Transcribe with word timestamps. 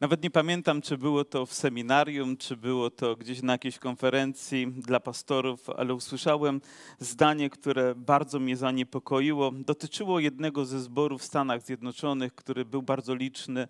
Nawet 0.00 0.22
nie 0.22 0.30
pamiętam, 0.30 0.82
czy 0.82 0.98
było 0.98 1.24
to 1.24 1.46
w 1.46 1.52
seminarium, 1.54 2.36
czy 2.36 2.56
było 2.56 2.90
to 2.90 3.16
gdzieś 3.16 3.42
na 3.42 3.52
jakiejś 3.52 3.78
konferencji 3.78 4.66
dla 4.66 5.00
pastorów, 5.00 5.70
ale 5.70 5.94
usłyszałem 5.94 6.60
zdanie, 6.98 7.50
które 7.50 7.94
bardzo 7.94 8.38
mnie 8.38 8.56
zaniepokoiło. 8.56 9.50
Dotyczyło 9.52 10.20
jednego 10.20 10.64
ze 10.64 10.80
zborów 10.80 11.22
w 11.22 11.24
Stanach 11.24 11.62
Zjednoczonych, 11.62 12.34
który 12.34 12.64
był 12.64 12.82
bardzo 12.82 13.14
liczny. 13.14 13.68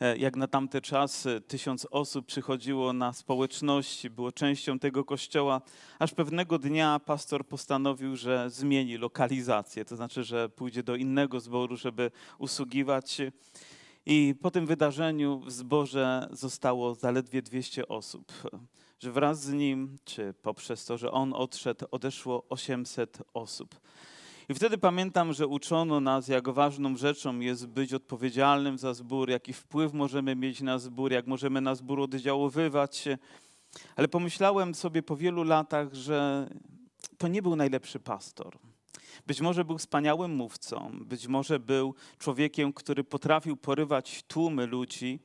E, 0.00 0.16
Jak 0.18 0.36
na 0.36 0.46
tamte 0.46 0.80
czasy 0.80 1.40
tysiąc 1.46 1.86
osób 1.90 2.26
przychodziło 2.26 2.92
na 2.92 3.12
społeczności, 3.12 4.10
było 4.10 4.32
częścią 4.32 4.78
tego 4.78 5.04
kościoła, 5.04 5.60
aż 5.98 6.14
pewnego 6.14 6.58
dnia 6.58 7.00
pastor 7.04 7.46
postanowił, 7.46 8.16
że 8.16 8.50
zmieni 8.50 8.96
lokalizację, 8.96 9.84
to 9.84 9.96
znaczy, 9.96 10.24
że 10.24 10.48
pójdzie 10.48 10.82
do 10.82 10.96
innego 10.96 11.40
zboru, 11.40 11.76
żeby 11.76 12.10
usługiwać. 12.38 13.20
I 14.10 14.34
po 14.42 14.50
tym 14.50 14.66
wydarzeniu 14.66 15.40
w 15.40 15.52
zborze 15.52 16.28
zostało 16.32 16.94
zaledwie 16.94 17.42
200 17.42 17.88
osób. 17.88 18.32
Że 19.00 19.12
wraz 19.12 19.42
z 19.42 19.52
nim, 19.52 19.98
czy 20.04 20.34
poprzez 20.42 20.84
to, 20.84 20.98
że 20.98 21.12
on 21.12 21.32
odszedł, 21.34 21.86
odeszło 21.90 22.44
800 22.48 23.22
osób. 23.34 23.80
I 24.48 24.54
wtedy 24.54 24.78
pamiętam, 24.78 25.32
że 25.32 25.46
uczono 25.46 26.00
nas, 26.00 26.28
jak 26.28 26.48
ważną 26.48 26.96
rzeczą 26.96 27.38
jest 27.38 27.66
być 27.66 27.94
odpowiedzialnym 27.94 28.78
za 28.78 28.94
zbór, 28.94 29.30
jaki 29.30 29.52
wpływ 29.52 29.92
możemy 29.92 30.36
mieć 30.36 30.60
na 30.60 30.78
zbór, 30.78 31.12
jak 31.12 31.26
możemy 31.26 31.60
na 31.60 31.74
zbór 31.74 32.00
oddziaływać. 32.00 33.04
Ale 33.96 34.08
pomyślałem 34.08 34.74
sobie 34.74 35.02
po 35.02 35.16
wielu 35.16 35.42
latach, 35.42 35.94
że 35.94 36.48
to 37.18 37.28
nie 37.28 37.42
był 37.42 37.56
najlepszy 37.56 38.00
pastor. 38.00 38.58
Być 39.26 39.40
może 39.40 39.64
był 39.64 39.78
wspaniałym 39.78 40.34
mówcą, 40.34 40.98
być 41.04 41.26
może 41.26 41.60
był 41.60 41.94
człowiekiem, 42.18 42.72
który 42.72 43.04
potrafił 43.04 43.56
porywać 43.56 44.22
tłumy 44.22 44.66
ludzi, 44.66 45.18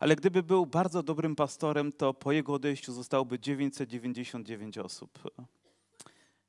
ale 0.00 0.16
gdyby 0.16 0.42
był 0.42 0.66
bardzo 0.66 1.02
dobrym 1.02 1.36
pastorem, 1.36 1.92
to 1.92 2.14
po 2.14 2.32
jego 2.32 2.54
odejściu 2.54 2.92
zostałoby 2.92 3.38
999 3.38 4.78
osób. 4.78 5.18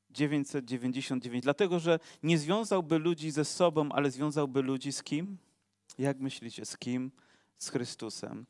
999, 0.09 1.43
dlatego 1.43 1.79
że 1.79 1.99
nie 2.23 2.37
związałby 2.37 2.99
ludzi 2.99 3.31
ze 3.31 3.45
sobą, 3.45 3.91
ale 3.91 4.11
związałby 4.11 4.61
ludzi 4.61 4.91
z 4.91 5.03
kim? 5.03 5.37
Jak 5.97 6.19
myślicie, 6.19 6.65
z 6.65 6.77
kim? 6.77 7.11
Z 7.57 7.69
Chrystusem. 7.69 8.45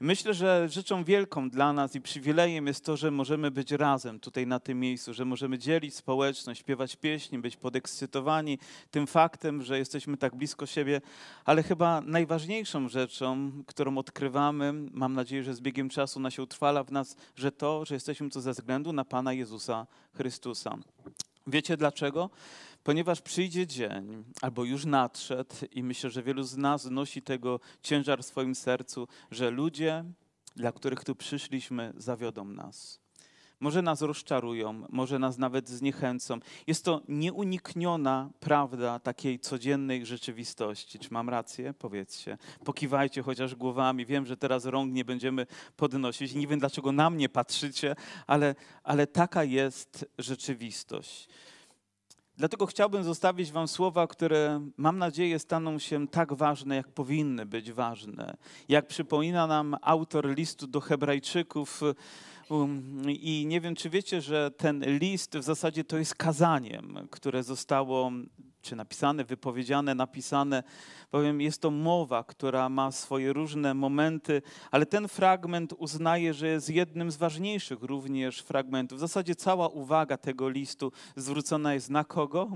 Myślę, 0.00 0.34
że 0.34 0.68
rzeczą 0.68 1.04
wielką 1.04 1.50
dla 1.50 1.72
nas 1.72 1.94
i 1.94 2.00
przywilejem 2.00 2.66
jest 2.66 2.84
to, 2.84 2.96
że 2.96 3.10
możemy 3.10 3.50
być 3.50 3.72
razem 3.72 4.20
tutaj 4.20 4.46
na 4.46 4.60
tym 4.60 4.80
miejscu, 4.80 5.14
że 5.14 5.24
możemy 5.24 5.58
dzielić 5.58 5.94
społeczność, 5.94 6.60
śpiewać 6.60 6.96
pieśni, 6.96 7.38
być 7.38 7.56
podekscytowani 7.56 8.58
tym 8.90 9.06
faktem, 9.06 9.62
że 9.62 9.78
jesteśmy 9.78 10.16
tak 10.16 10.36
blisko 10.36 10.66
siebie, 10.66 11.00
ale 11.44 11.62
chyba 11.62 12.00
najważniejszą 12.00 12.88
rzeczą, 12.88 13.52
którą 13.66 13.98
odkrywamy, 13.98 14.72
mam 14.72 15.14
nadzieję, 15.14 15.44
że 15.44 15.54
z 15.54 15.60
biegiem 15.60 15.88
czasu 15.88 16.18
ona 16.18 16.30
się 16.30 16.42
utrwala 16.42 16.84
w 16.84 16.92
nas, 16.92 17.16
że 17.36 17.52
to, 17.52 17.84
że 17.84 17.94
jesteśmy 17.94 18.30
tu 18.30 18.40
ze 18.40 18.52
względu 18.52 18.92
na 18.92 19.04
Pana 19.04 19.32
Jezusa 19.32 19.86
Chrystusa. 20.14 20.78
Wiecie 21.46 21.76
dlaczego? 21.76 22.30
Ponieważ 22.88 23.20
przyjdzie 23.20 23.66
dzień, 23.66 24.24
albo 24.42 24.64
już 24.64 24.84
nadszedł, 24.84 25.54
i 25.72 25.82
myślę, 25.82 26.10
że 26.10 26.22
wielu 26.22 26.42
z 26.42 26.56
nas 26.56 26.84
nosi 26.84 27.22
tego 27.22 27.60
ciężar 27.82 28.22
w 28.22 28.26
swoim 28.26 28.54
sercu, 28.54 29.08
że 29.30 29.50
ludzie, 29.50 30.04
dla 30.56 30.72
których 30.72 31.04
tu 31.04 31.14
przyszliśmy, 31.14 31.92
zawiodą 31.96 32.44
nas. 32.44 33.00
Może 33.60 33.82
nas 33.82 34.02
rozczarują, 34.02 34.86
może 34.88 35.18
nas 35.18 35.38
nawet 35.38 35.68
zniechęcą. 35.68 36.38
Jest 36.66 36.84
to 36.84 37.02
nieunikniona 37.08 38.30
prawda 38.40 38.98
takiej 38.98 39.40
codziennej 39.40 40.06
rzeczywistości. 40.06 40.98
Czy 40.98 41.08
mam 41.10 41.28
rację? 41.28 41.74
Powiedzcie. 41.74 42.38
Pokiwajcie 42.64 43.22
chociaż 43.22 43.54
głowami. 43.54 44.06
Wiem, 44.06 44.26
że 44.26 44.36
teraz 44.36 44.64
rąk 44.64 44.92
nie 44.92 45.04
będziemy 45.04 45.46
podnosić. 45.76 46.34
Nie 46.34 46.46
wiem, 46.46 46.58
dlaczego 46.58 46.92
na 46.92 47.10
mnie 47.10 47.28
patrzycie, 47.28 47.96
ale, 48.26 48.54
ale 48.82 49.06
taka 49.06 49.44
jest 49.44 50.06
rzeczywistość. 50.18 51.28
Dlatego 52.38 52.66
chciałbym 52.66 53.04
zostawić 53.04 53.52
Wam 53.52 53.68
słowa, 53.68 54.06
które 54.06 54.60
mam 54.76 54.98
nadzieję 54.98 55.38
staną 55.38 55.78
się 55.78 56.08
tak 56.08 56.34
ważne, 56.34 56.76
jak 56.76 56.88
powinny 56.88 57.46
być 57.46 57.72
ważne. 57.72 58.36
Jak 58.68 58.86
przypomina 58.86 59.46
nam 59.46 59.76
autor 59.82 60.36
listu 60.36 60.66
do 60.66 60.80
Hebrajczyków. 60.80 61.80
Um, 62.48 63.02
I 63.10 63.44
nie 63.46 63.60
wiem, 63.60 63.74
czy 63.74 63.90
wiecie, 63.90 64.20
że 64.20 64.50
ten 64.50 64.98
list 64.98 65.38
w 65.38 65.42
zasadzie 65.42 65.84
to 65.84 65.98
jest 65.98 66.14
kazaniem, 66.14 67.08
które 67.10 67.42
zostało 67.42 68.12
czy 68.62 68.76
napisane, 68.76 69.24
wypowiedziane, 69.24 69.94
napisane, 69.94 70.62
bowiem 71.12 71.40
jest 71.40 71.62
to 71.62 71.70
mowa, 71.70 72.24
która 72.24 72.68
ma 72.68 72.92
swoje 72.92 73.32
różne 73.32 73.74
momenty, 73.74 74.42
ale 74.70 74.86
ten 74.86 75.08
fragment 75.08 75.74
uznaje, 75.78 76.34
że 76.34 76.48
jest 76.48 76.70
jednym 76.70 77.10
z 77.10 77.16
ważniejszych 77.16 77.82
również 77.82 78.38
fragmentów. 78.40 78.98
W 78.98 79.00
zasadzie 79.00 79.34
cała 79.34 79.68
uwaga 79.68 80.16
tego 80.16 80.48
listu 80.48 80.92
zwrócona 81.16 81.74
jest 81.74 81.90
na 81.90 82.04
kogo? 82.04 82.48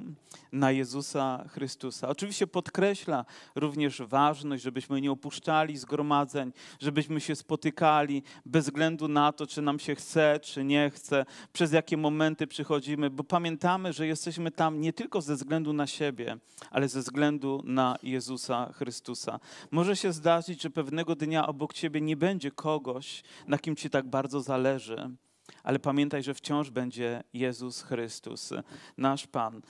Na 0.53 0.71
Jezusa 0.71 1.45
Chrystusa. 1.49 2.09
Oczywiście 2.09 2.47
podkreśla 2.47 3.25
również 3.55 4.03
ważność, 4.03 4.63
żebyśmy 4.63 5.01
nie 5.01 5.11
opuszczali 5.11 5.77
zgromadzeń, 5.77 6.53
żebyśmy 6.81 7.21
się 7.21 7.37
spotykali 7.37 8.23
bez 8.47 8.65
względu 8.65 9.09
na 9.09 9.33
to, 9.33 9.47
czy 9.47 9.63
nam 9.63 9.79
się 9.79 9.95
chce, 9.95 10.41
czy 10.43 10.65
nie 10.65 10.91
chce, 10.91 11.25
przez 11.53 11.73
jakie 11.73 11.97
momenty 11.97 12.47
przychodzimy, 12.47 13.11
bo 13.11 13.25
pamiętamy, 13.25 13.93
że 13.93 14.07
jesteśmy 14.07 14.51
tam 14.51 14.81
nie 14.81 14.93
tylko 14.93 15.21
ze 15.21 15.35
względu 15.37 15.73
na 15.73 15.87
siebie, 15.93 16.37
ale 16.71 16.89
ze 16.89 17.01
względu 17.01 17.63
na 17.65 17.97
Jezusa 18.03 18.73
Chrystusa. 18.73 19.41
Może 19.71 19.97
się 19.97 20.13
zdarzyć, 20.13 20.63
że 20.63 20.71
pewnego 20.71 21.15
dnia 21.15 21.47
obok 21.47 21.73
ciebie 21.73 22.01
nie 22.01 22.17
będzie 22.17 22.51
kogoś, 22.51 23.23
na 23.47 23.59
kim 23.59 23.77
ci 23.77 23.91
tak 23.91 24.07
bardzo 24.07 24.41
zależy, 24.41 25.11
ale 25.63 25.79
pamiętaj, 25.79 26.23
że 26.23 26.35
wciąż 26.35 26.71
będzie 26.71 27.23
Jezus 27.33 27.83
Chrystus, 27.83 28.53
nasz 28.97 29.27
Pan. 29.27 29.63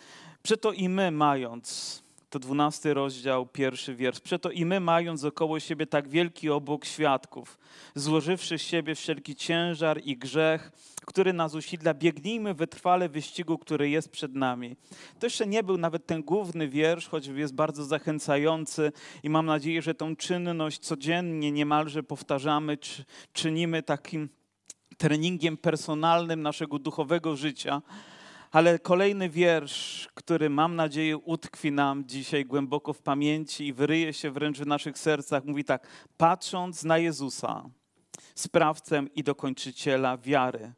Przeto 0.42 0.72
i 0.72 0.88
my, 0.88 1.10
mając 1.10 2.02
to 2.32 2.38
dwunasty 2.38 2.94
rozdział, 2.94 3.46
pierwszy 3.46 3.94
wiersz. 3.94 4.20
Przeto 4.20 4.50
i 4.50 4.64
my, 4.64 4.80
mając 4.80 5.24
około 5.24 5.60
siebie 5.60 5.86
tak 5.86 6.08
wielki 6.08 6.50
obok 6.50 6.84
świadków, 6.84 7.58
złożywszy 7.94 8.58
z 8.58 8.62
siebie 8.62 8.94
wszelki 8.94 9.36
ciężar 9.36 10.00
i 10.04 10.16
grzech, 10.16 10.72
który 11.06 11.32
nas 11.32 11.54
usidla, 11.54 11.94
biegnijmy 11.94 12.54
wytrwale 12.54 13.08
wyścigu, 13.08 13.58
który 13.58 13.90
jest 13.90 14.08
przed 14.10 14.34
nami. 14.34 14.76
To 15.18 15.26
jeszcze 15.26 15.46
nie 15.46 15.62
był 15.62 15.78
nawet 15.78 16.06
ten 16.06 16.22
główny 16.22 16.68
wiersz, 16.68 17.08
choć 17.08 17.26
jest 17.26 17.54
bardzo 17.54 17.84
zachęcający 17.84 18.92
i 19.22 19.30
mam 19.30 19.46
nadzieję, 19.46 19.82
że 19.82 19.94
tą 19.94 20.16
czynność 20.16 20.78
codziennie 20.78 21.52
niemalże 21.52 22.02
powtarzamy, 22.02 22.76
czy, 22.76 23.04
czynimy 23.32 23.82
takim 23.82 24.28
treningiem 24.98 25.56
personalnym 25.56 26.42
naszego 26.42 26.78
duchowego 26.78 27.36
życia. 27.36 27.82
Ale 28.52 28.78
kolejny 28.78 29.28
wiersz, 29.28 30.08
który 30.14 30.50
mam 30.50 30.76
nadzieję 30.76 31.18
utkwi 31.18 31.72
nam 31.72 32.04
dzisiaj 32.06 32.44
głęboko 32.44 32.92
w 32.92 33.02
pamięci 33.02 33.66
i 33.66 33.72
wyryje 33.72 34.12
się 34.12 34.30
wręcz 34.30 34.58
w 34.58 34.66
naszych 34.66 34.98
sercach, 34.98 35.44
mówi 35.44 35.64
tak: 35.64 35.86
patrząc 36.16 36.84
na 36.84 36.98
Jezusa, 36.98 37.70
sprawcę 38.34 39.04
i 39.14 39.22
dokończyciela 39.22 40.18
wiary, 40.18 40.72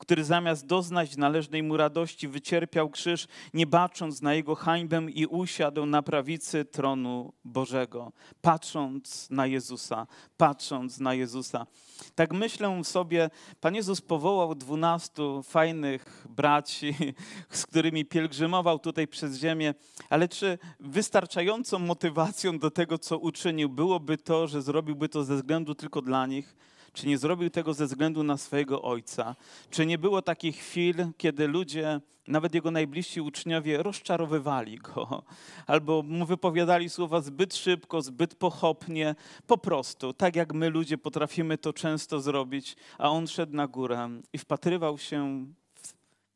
który 0.00 0.24
zamiast 0.24 0.66
doznać 0.66 1.16
należnej 1.16 1.62
mu 1.62 1.76
radości 1.76 2.28
wycierpiał 2.28 2.90
krzyż, 2.90 3.26
nie 3.54 3.66
bacząc 3.66 4.22
na 4.22 4.34
jego 4.34 4.54
hańbę 4.54 5.06
i 5.14 5.26
usiadł 5.26 5.86
na 5.86 6.02
prawicy 6.02 6.64
tronu 6.64 7.32
Bożego. 7.44 8.12
Patrząc 8.40 9.30
na 9.30 9.46
Jezusa, 9.46 10.06
patrząc 10.36 11.00
na 11.00 11.14
Jezusa. 11.14 11.66
Tak 12.14 12.32
myślę 12.32 12.84
sobie, 12.84 13.30
Pan 13.60 13.74
Jezus 13.74 14.00
powołał 14.00 14.54
dwunastu 14.54 15.42
fajnych 15.42 16.26
braci, 16.30 16.94
z 17.50 17.66
którymi 17.66 18.04
pielgrzymował 18.04 18.78
tutaj 18.78 19.08
przez 19.08 19.38
ziemię, 19.38 19.74
ale 20.10 20.28
czy 20.28 20.58
wystarczającą 20.80 21.78
motywacją 21.78 22.58
do 22.58 22.70
tego, 22.70 22.98
co 22.98 23.18
uczynił, 23.18 23.68
byłoby 23.68 24.18
to, 24.18 24.46
że 24.46 24.62
zrobiłby 24.62 25.08
to 25.08 25.24
ze 25.24 25.36
względu 25.36 25.74
tylko 25.74 26.02
dla 26.02 26.26
nich? 26.26 26.56
Czy 26.92 27.08
nie 27.08 27.18
zrobił 27.18 27.50
tego 27.50 27.74
ze 27.74 27.86
względu 27.86 28.22
na 28.22 28.36
swojego 28.36 28.82
ojca? 28.82 29.36
Czy 29.70 29.86
nie 29.86 29.98
było 29.98 30.22
takich 30.22 30.56
chwil, 30.56 30.94
kiedy 31.16 31.48
ludzie, 31.48 32.00
nawet 32.28 32.54
jego 32.54 32.70
najbliżsi 32.70 33.20
uczniowie, 33.20 33.82
rozczarowywali 33.82 34.78
go, 34.78 35.22
albo 35.66 36.02
mu 36.02 36.26
wypowiadali 36.26 36.90
słowa 36.90 37.20
zbyt 37.20 37.54
szybko, 37.54 38.02
zbyt 38.02 38.34
pochopnie, 38.34 39.14
po 39.46 39.58
prostu, 39.58 40.12
tak 40.12 40.36
jak 40.36 40.54
my 40.54 40.70
ludzie 40.70 40.98
potrafimy 40.98 41.58
to 41.58 41.72
często 41.72 42.20
zrobić, 42.20 42.76
a 42.98 43.10
on 43.10 43.26
szedł 43.26 43.56
na 43.56 43.66
górę 43.66 44.08
i 44.32 44.38
wpatrywał 44.38 44.98
się 44.98 45.46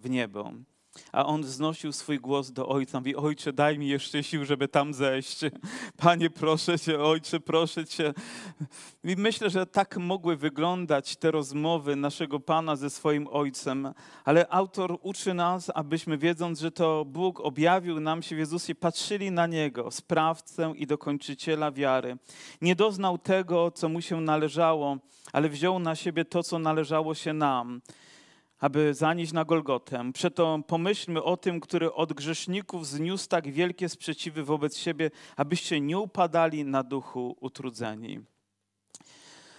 w, 0.00 0.10
niebo. 0.10 0.52
A 1.12 1.26
on 1.26 1.42
wznosił 1.42 1.92
swój 1.92 2.20
głos 2.20 2.50
do 2.50 2.68
ojca. 2.68 2.98
Mówi, 2.98 3.16
ojcze, 3.16 3.52
daj 3.52 3.78
mi 3.78 3.88
jeszcze 3.88 4.22
sił, 4.22 4.44
żeby 4.44 4.68
tam 4.68 4.94
zejść. 4.94 5.40
Panie, 5.96 6.30
proszę 6.30 6.78
cię, 6.78 7.00
ojcze, 7.00 7.40
proszę 7.40 7.86
cię. 7.86 8.14
I 9.04 9.16
myślę, 9.16 9.50
że 9.50 9.66
tak 9.66 9.96
mogły 9.96 10.36
wyglądać 10.36 11.16
te 11.16 11.30
rozmowy 11.30 11.96
naszego 11.96 12.40
Pana 12.40 12.76
ze 12.76 12.90
swoim 12.90 13.28
ojcem. 13.30 13.94
Ale 14.24 14.48
autor 14.48 14.98
uczy 15.02 15.34
nas, 15.34 15.70
abyśmy 15.74 16.18
wiedząc, 16.18 16.60
że 16.60 16.70
to 16.70 17.04
Bóg 17.04 17.40
objawił 17.40 18.00
nam 18.00 18.22
się 18.22 18.36
w 18.36 18.38
Jezusie, 18.38 18.74
patrzyli 18.74 19.30
na 19.30 19.46
Niego, 19.46 19.90
sprawcę 19.90 20.72
i 20.76 20.86
dokończyciela 20.86 21.72
wiary. 21.72 22.16
Nie 22.60 22.76
doznał 22.76 23.18
tego, 23.18 23.70
co 23.70 23.88
mu 23.88 24.00
się 24.00 24.20
należało, 24.20 24.96
ale 25.32 25.48
wziął 25.48 25.78
na 25.78 25.94
siebie 25.94 26.24
to, 26.24 26.42
co 26.42 26.58
należało 26.58 27.14
się 27.14 27.32
nam 27.32 27.80
aby 28.58 28.94
zanieść 28.94 29.32
na 29.32 29.44
Golgotę. 29.44 30.12
Przeto 30.12 30.60
pomyślmy 30.66 31.22
o 31.22 31.36
tym, 31.36 31.60
który 31.60 31.92
od 31.92 32.12
grzeszników 32.12 32.86
zniósł 32.86 33.28
tak 33.28 33.52
wielkie 33.52 33.88
sprzeciwy 33.88 34.44
wobec 34.44 34.76
siebie, 34.76 35.10
abyście 35.36 35.80
nie 35.80 35.98
upadali 35.98 36.64
na 36.64 36.82
duchu 36.82 37.36
utrudzeni. 37.40 38.20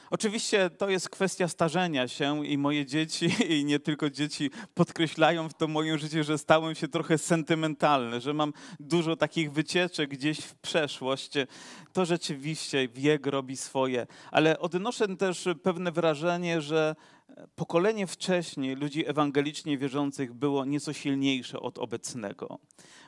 Oczywiście 0.09 0.69
to 0.69 0.89
jest 0.89 1.09
kwestia 1.09 1.47
starzenia 1.47 2.07
się 2.07 2.45
i 2.45 2.57
moje 2.57 2.85
dzieci, 2.85 3.29
i 3.57 3.65
nie 3.65 3.79
tylko 3.79 4.09
dzieci, 4.09 4.51
podkreślają 4.73 5.49
w 5.49 5.53
to 5.53 5.67
moje 5.67 5.97
życie, 5.97 6.23
że 6.23 6.37
stałem 6.37 6.75
się 6.75 6.87
trochę 6.87 7.17
sentymentalny, 7.17 8.21
że 8.21 8.33
mam 8.33 8.53
dużo 8.79 9.15
takich 9.15 9.51
wycieczek 9.51 10.09
gdzieś 10.09 10.39
w 10.39 10.55
przeszłość. 10.55 11.31
To 11.93 12.05
rzeczywiście 12.05 12.87
wiek 12.87 13.27
robi 13.27 13.57
swoje, 13.57 14.07
ale 14.31 14.59
odnoszę 14.59 15.17
też 15.17 15.47
pewne 15.63 15.91
wrażenie, 15.91 16.61
że 16.61 16.95
pokolenie 17.55 18.07
wcześniej 18.07 18.75
ludzi 18.75 19.07
ewangelicznie 19.07 19.77
wierzących 19.77 20.33
było 20.33 20.65
nieco 20.65 20.93
silniejsze 20.93 21.59
od 21.59 21.77
obecnego. 21.77 22.59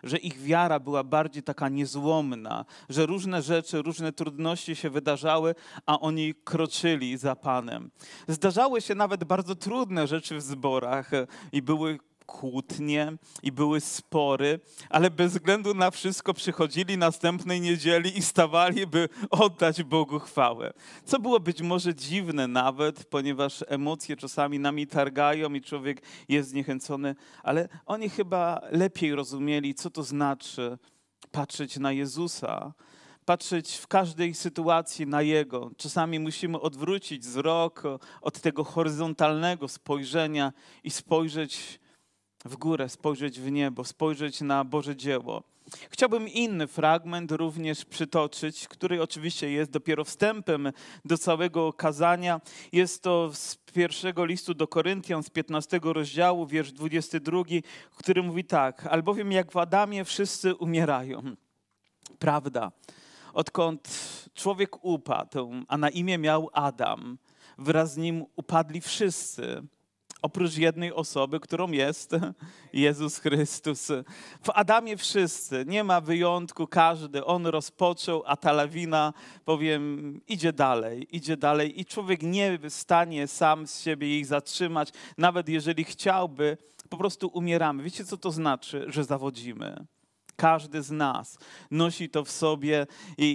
Że 0.04 0.18
ich 0.18 0.42
wiara 0.42 0.80
była 0.80 1.04
bardziej 1.04 1.44
taka 1.44 1.70
niezłomna, 1.70 2.66
że 2.90 3.06
różne 3.06 3.42
rzeczy, 3.42 3.82
różne 3.82 4.14
trudności 4.14 4.76
się 4.76 4.90
wydarzały, 4.90 5.56
a 5.86 6.00
oni 6.00 6.34
kroczyli 6.44 7.18
za 7.18 7.36
Panem. 7.36 7.92
Zdarzały 8.28 8.82
się 8.82 8.96
nawet 8.96 9.24
bardzo 9.24 9.56
trudne 9.56 10.08
rzeczy 10.08 10.36
w 10.36 10.42
zborach 10.42 11.12
i 11.52 11.62
były 11.62 12.00
kłótnie 12.28 13.14
i 13.44 13.52
były 13.52 13.82
spory, 13.82 14.60
ale 14.90 15.12
bez 15.12 15.34
względu 15.34 15.74
na 15.74 15.92
wszystko 15.92 16.34
przychodzili 16.34 16.98
następnej 16.98 17.62
niedzieli 17.62 18.18
i 18.18 18.22
stawali, 18.22 18.88
by 18.88 19.10
oddać 19.30 19.84
Bogu 19.84 20.20
chwałę. 20.20 20.74
Co 21.06 21.20
było 21.20 21.40
być 21.40 21.62
może 21.62 21.96
dziwne 21.96 22.48
nawet, 22.48 23.06
ponieważ 23.06 23.64
emocje 23.68 24.16
czasami 24.16 24.60
nami 24.60 24.88
targają 24.88 25.54
i 25.54 25.62
człowiek 25.62 26.02
jest 26.30 26.50
zniechęcony, 26.50 27.16
ale 27.44 27.70
oni 27.86 28.10
chyba 28.10 28.62
lepiej 28.72 29.16
rozumieli, 29.16 29.74
co 29.74 29.90
to 29.90 30.04
znaczy 30.04 30.78
patrzeć 31.32 31.78
na 31.78 31.92
Jezusa, 31.92 32.74
patrzeć 33.26 33.76
w 33.76 33.88
każdej 33.88 34.34
sytuacji 34.34 35.08
na 35.08 35.22
Jego. 35.22 35.72
Czasami 35.78 36.20
musimy 36.20 36.60
odwrócić 36.60 37.22
wzrok 37.22 37.84
od 38.22 38.42
tego 38.42 38.64
horyzontalnego 38.64 39.68
spojrzenia 39.68 40.54
i 40.84 40.92
spojrzeć 40.92 41.80
w 42.48 42.56
górę, 42.56 42.90
spojrzeć 42.90 43.40
w 43.40 43.52
niebo, 43.52 43.84
spojrzeć 43.84 44.42
na 44.42 44.64
Boże 44.64 44.96
dzieło. 44.96 45.44
Chciałbym 45.90 46.28
inny 46.28 46.68
fragment 46.68 47.32
również 47.32 47.86
przytoczyć, 47.86 48.68
który 48.68 49.02
oczywiście 49.02 49.52
jest 49.52 49.72
dopiero 49.72 50.04
wstępem 50.04 50.72
do 51.06 51.18
całego 51.18 51.74
kazania. 51.74 52.42
Jest 52.72 53.04
to 53.04 53.30
z 53.34 53.56
pierwszego 53.74 54.26
listu 54.26 54.54
do 54.54 54.68
Koryntian, 54.68 55.24
z 55.24 55.30
15 55.30 55.80
rozdziału, 55.84 56.48
wiersz 56.48 56.72
22, 56.72 57.44
który 57.98 58.24
mówi 58.24 58.44
tak: 58.44 58.86
Albowiem 58.86 59.32
jak 59.32 59.52
w 59.52 59.58
Adamie 59.58 60.06
wszyscy 60.06 60.56
umierają. 60.56 61.36
Prawda. 62.20 62.72
Odkąd 63.34 63.90
człowiek 64.34 64.86
upadł, 64.86 65.52
a 65.68 65.78
na 65.78 65.90
imię 65.90 66.18
miał 66.18 66.50
Adam, 66.54 67.18
wraz 67.58 67.94
z 67.94 67.98
nim 67.98 68.26
upadli 68.36 68.82
wszyscy 68.82 69.64
oprócz 70.22 70.58
jednej 70.58 70.94
osoby, 70.94 71.40
którą 71.40 71.72
jest 71.72 72.12
Jezus 72.74 73.18
Chrystus. 73.18 73.88
W 74.44 74.50
Adamie 74.50 74.98
wszyscy, 74.98 75.66
nie 75.68 75.84
ma 75.84 76.02
wyjątku, 76.02 76.68
każdy. 76.68 77.26
On 77.26 77.46
rozpoczął, 77.48 78.24
a 78.26 78.38
ta 78.38 78.52
lawina, 78.52 79.14
powiem, 79.46 80.22
idzie 80.28 80.54
dalej, 80.54 81.08
idzie 81.16 81.38
dalej 81.38 81.82
i 81.82 81.86
człowiek 81.86 82.24
nie 82.24 82.58
w 82.58 82.70
stanie 82.70 83.28
sam 83.28 83.68
z 83.68 83.82
siebie 83.82 84.10
jej 84.10 84.24
zatrzymać, 84.24 84.90
nawet 85.18 85.50
jeżeli 85.50 85.84
chciałby, 85.84 86.58
po 86.90 86.98
prostu 86.98 87.28
umieramy. 87.28 87.84
Wiecie, 87.84 88.06
co 88.06 88.18
to 88.18 88.32
znaczy, 88.32 88.86
że 88.88 89.04
zawodzimy? 89.04 89.86
Każdy 90.38 90.82
z 90.82 90.92
nas 90.92 91.38
nosi 91.72 92.10
to 92.10 92.24
w 92.24 92.32
sobie 92.32 92.88
i, 93.18 93.26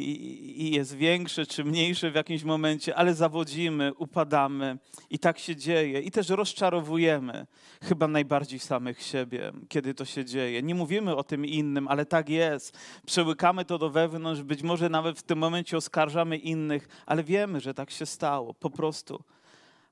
i, 0.63 0.75
jest 0.75 0.97
większe 0.97 1.47
czy 1.47 1.65
mniejsze 1.65 2.11
w 2.11 2.15
jakimś 2.15 2.45
momencie, 2.45 2.97
ale 2.97 3.15
zawodzimy, 3.15 3.95
upadamy 3.95 4.79
i 5.11 5.19
tak 5.19 5.39
się 5.39 5.57
dzieje. 5.57 6.01
I 6.01 6.11
też 6.11 6.29
rozczarowujemy 6.29 7.47
chyba 7.83 8.09
najbardziej 8.09 8.59
samych 8.59 9.03
siebie, 9.03 9.53
kiedy 9.69 9.95
to 9.95 10.05
się 10.05 10.25
dzieje. 10.25 10.63
Nie 10.63 10.75
mówimy 10.75 11.17
o 11.17 11.25
tym 11.25 11.47
innym, 11.47 11.89
ale 11.89 12.07
tak 12.07 12.29
jest. 12.29 12.79
Przełykamy 13.07 13.65
to 13.65 13.79
do 13.79 13.91
wewnątrz, 13.91 14.43
być 14.43 14.63
może 14.63 14.89
nawet 14.89 15.19
w 15.19 15.23
tym 15.23 15.39
momencie 15.39 15.77
oskarżamy 15.77 16.37
innych, 16.37 16.89
ale 17.07 17.25
wiemy, 17.25 17.61
że 17.61 17.75
tak 17.75 17.91
się 17.91 18.07
stało, 18.07 18.55
po 18.55 18.71
prostu. 18.71 19.23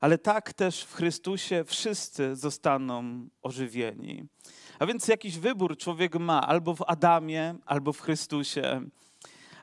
Ale 0.00 0.18
tak 0.18 0.52
też 0.52 0.82
w 0.84 0.94
Chrystusie 0.94 1.64
wszyscy 1.66 2.36
zostaną 2.36 3.28
ożywieni. 3.42 4.24
A 4.78 4.86
więc 4.86 5.08
jakiś 5.08 5.38
wybór 5.38 5.76
człowiek 5.76 6.14
ma 6.18 6.46
albo 6.46 6.74
w 6.74 6.82
Adamie, 6.86 7.54
albo 7.66 7.92
w 7.92 8.00
Chrystusie. 8.00 8.80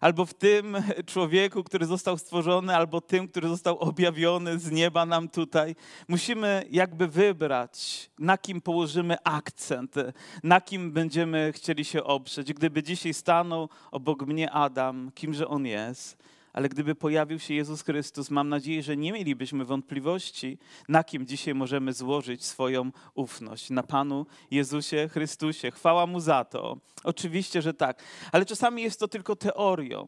Albo 0.01 0.25
w 0.25 0.33
tym 0.33 0.77
człowieku, 1.11 1.63
który 1.63 1.85
został 1.85 2.17
stworzony, 2.17 2.75
albo 2.75 3.01
tym, 3.01 3.27
który 3.27 3.47
został 3.47 3.79
objawiony 3.79 4.59
z 4.59 4.71
nieba 4.71 5.05
nam 5.05 5.29
tutaj. 5.29 5.75
Musimy 6.07 6.65
jakby 6.71 7.07
wybrać, 7.07 8.09
na 8.19 8.37
kim 8.37 8.61
położymy 8.61 9.17
akcent, 9.23 9.95
na 10.43 10.61
kim 10.61 10.91
będziemy 10.91 11.51
chcieli 11.55 11.85
się 11.85 12.03
oprzeć. 12.03 12.53
Gdyby 12.53 12.83
dzisiaj 12.83 13.13
stanął 13.13 13.69
obok 13.91 14.21
mnie 14.21 14.51
Adam, 14.51 15.11
kimże 15.15 15.47
on 15.47 15.65
jest, 15.65 16.17
ale 16.57 16.69
gdyby 16.69 16.95
pojawił 16.95 17.39
się 17.39 17.53
Jezus 17.53 17.81
Chrystus, 17.81 18.29
mam 18.29 18.49
nadzieję, 18.49 18.83
że 18.83 18.97
nie 18.97 19.13
mielibyśmy 19.13 19.65
wątpliwości, 19.65 20.57
na 20.89 21.03
kim 21.03 21.27
dzisiaj 21.27 21.55
możemy 21.55 21.93
złożyć 21.93 22.45
swoją 22.45 22.91
ufność. 23.13 23.69
Na 23.69 23.83
Panu 23.83 24.25
Jezusie 24.51 25.09
Chrystusie. 25.11 25.71
Chwała 25.71 26.07
Mu 26.07 26.19
za 26.19 26.45
to. 26.45 26.77
Oczywiście, 27.03 27.61
że 27.61 27.73
tak. 27.73 28.03
Ale 28.31 28.45
czasami 28.45 28.81
jest 28.81 28.99
to 28.99 29.07
tylko 29.07 29.35
teorią 29.35 30.07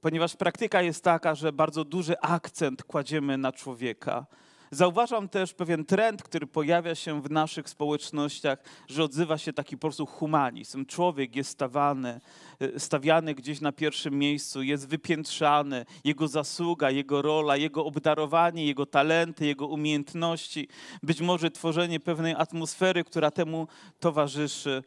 ponieważ 0.00 0.36
praktyka 0.36 0.82
jest 0.82 1.04
taka, 1.04 1.34
że 1.34 1.52
bardzo 1.52 1.84
duży 1.84 2.20
akcent 2.20 2.82
kładziemy 2.82 3.38
na 3.38 3.52
człowieka. 3.52 4.26
Zauważam 4.70 5.28
też 5.28 5.54
pewien 5.54 5.84
trend, 5.84 6.22
który 6.22 6.46
pojawia 6.46 6.94
się 6.94 7.22
w 7.22 7.30
naszych 7.30 7.68
społecznościach, 7.68 8.58
że 8.88 9.04
odzywa 9.04 9.38
się 9.38 9.52
taki 9.52 9.76
po 9.76 9.80
prostu 9.80 10.06
humanizm. 10.06 10.86
Człowiek 10.86 11.36
jest 11.36 11.50
stawany, 11.50 12.20
e, 12.60 12.80
stawiany 12.80 13.34
gdzieś 13.34 13.60
na 13.60 13.72
pierwszym 13.72 14.18
miejscu, 14.18 14.62
jest 14.62 14.88
wypiętrzany, 14.88 15.86
jego 16.04 16.28
zasługa, 16.28 16.90
jego 16.90 17.22
rola, 17.22 17.56
jego 17.56 17.84
obdarowanie, 17.84 18.66
jego 18.66 18.86
talenty, 18.86 19.46
jego 19.46 19.66
umiejętności, 19.66 20.68
być 21.02 21.20
może 21.20 21.50
tworzenie 21.50 22.00
pewnej 22.00 22.34
atmosfery, 22.34 23.04
która 23.04 23.30
temu 23.30 23.68
towarzyszy 24.00 24.82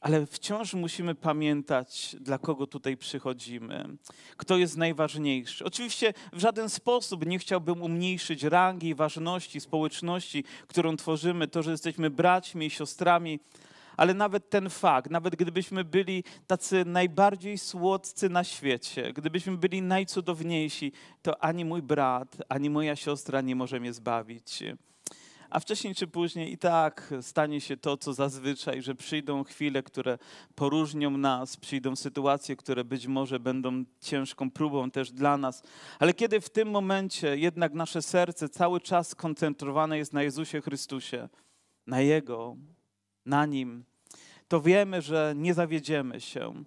ale 0.00 0.26
wciąż 0.26 0.74
musimy 0.74 1.14
pamiętać, 1.14 2.16
dla 2.20 2.38
kogo 2.38 2.66
tutaj 2.66 2.96
przychodzimy, 2.96 3.96
kto 4.36 4.56
jest 4.56 4.76
najważniejszy. 4.76 5.64
Oczywiście 5.64 6.14
w 6.32 6.40
żaden 6.40 6.68
sposób 6.68 7.26
nie 7.26 7.38
chciałbym 7.38 7.82
umniejszyć 7.82 8.42
rangi 8.42 8.88
i 8.88 8.94
ważności 8.94 9.60
społeczności, 9.60 10.44
którą 10.66 10.96
tworzymy, 10.96 11.48
to, 11.48 11.62
że 11.62 11.70
jesteśmy 11.70 12.10
braćmi 12.10 12.66
i 12.66 12.70
siostrami, 12.70 13.40
ale 13.96 14.14
nawet 14.14 14.50
ten 14.50 14.70
fakt, 14.70 15.10
nawet 15.10 15.36
gdybyśmy 15.36 15.84
byli 15.84 16.24
tacy 16.46 16.84
najbardziej 16.84 17.58
słodcy 17.58 18.28
na 18.28 18.44
świecie, 18.44 19.12
gdybyśmy 19.12 19.56
byli 19.56 19.82
najcudowniejsi, 19.82 20.92
to 21.22 21.44
ani 21.44 21.64
mój 21.64 21.82
brat, 21.82 22.36
ani 22.48 22.70
moja 22.70 22.96
siostra 22.96 23.40
nie 23.40 23.56
może 23.56 23.80
mnie 23.80 23.92
zbawić 23.92 24.62
a 25.52 25.60
wcześniej 25.60 25.94
czy 25.94 26.06
później 26.06 26.52
i 26.52 26.58
tak 26.58 27.14
stanie 27.20 27.60
się 27.60 27.76
to, 27.76 27.96
co 27.96 28.12
zazwyczaj, 28.12 28.82
że 28.82 28.94
przyjdą 28.94 29.44
chwile, 29.44 29.82
które 29.82 30.18
poróżnią 30.54 31.10
nas, 31.10 31.56
przyjdą 31.56 31.96
sytuacje, 31.96 32.56
które 32.56 32.84
być 32.84 33.06
może 33.06 33.40
będą 33.40 33.84
ciężką 34.00 34.50
próbą 34.50 34.90
też 34.90 35.12
dla 35.12 35.36
nas. 35.36 35.62
Ale 35.98 36.14
kiedy 36.14 36.40
w 36.40 36.50
tym 36.50 36.70
momencie 36.70 37.36
jednak 37.36 37.74
nasze 37.74 38.02
serce 38.02 38.48
cały 38.48 38.80
czas 38.80 39.08
skoncentrowane 39.08 39.98
jest 39.98 40.12
na 40.12 40.22
Jezusie 40.22 40.60
Chrystusie, 40.60 41.28
na 41.86 42.00
Jego, 42.00 42.56
na 43.26 43.46
Nim, 43.46 43.84
to 44.48 44.60
wiemy, 44.60 45.02
że 45.02 45.34
nie 45.36 45.54
zawiedziemy 45.54 46.20
się. 46.20 46.64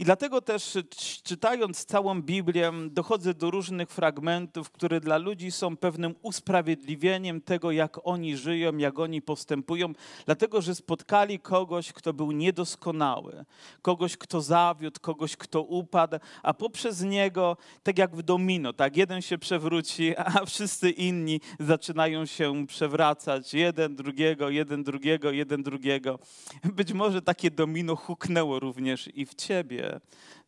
I 0.00 0.04
dlatego 0.04 0.40
też 0.40 0.78
czytając 1.22 1.84
całą 1.84 2.22
Biblię, 2.22 2.72
dochodzę 2.90 3.34
do 3.34 3.50
różnych 3.50 3.90
fragmentów, 3.90 4.70
które 4.70 5.00
dla 5.00 5.18
ludzi 5.18 5.50
są 5.50 5.76
pewnym 5.76 6.14
usprawiedliwieniem 6.22 7.40
tego, 7.40 7.70
jak 7.70 8.06
oni 8.06 8.36
żyją, 8.36 8.76
jak 8.76 8.98
oni 8.98 9.22
postępują, 9.22 9.92
dlatego 10.26 10.62
że 10.62 10.74
spotkali 10.74 11.38
kogoś, 11.38 11.92
kto 11.92 12.12
był 12.12 12.32
niedoskonały, 12.32 13.44
kogoś, 13.82 14.16
kto 14.16 14.40
zawiódł, 14.40 15.00
kogoś, 15.00 15.36
kto 15.36 15.62
upadł, 15.62 16.18
a 16.42 16.54
poprzez 16.54 17.02
niego, 17.02 17.56
tak 17.82 17.98
jak 17.98 18.16
w 18.16 18.22
domino, 18.22 18.72
tak 18.72 18.96
jeden 18.96 19.22
się 19.22 19.38
przewróci, 19.38 20.14
a 20.34 20.46
wszyscy 20.46 20.90
inni 20.90 21.40
zaczynają 21.60 22.26
się 22.26 22.66
przewracać, 22.66 23.54
jeden 23.54 23.96
drugiego, 23.96 24.50
jeden 24.50 24.82
drugiego, 24.84 25.30
jeden 25.30 25.62
drugiego. 25.62 26.18
Być 26.64 26.92
może 26.92 27.22
takie 27.22 27.50
domino 27.50 27.96
huknęło 27.96 28.60
również 28.60 29.10
i 29.14 29.26
w 29.26 29.34
ciebie 29.34 29.87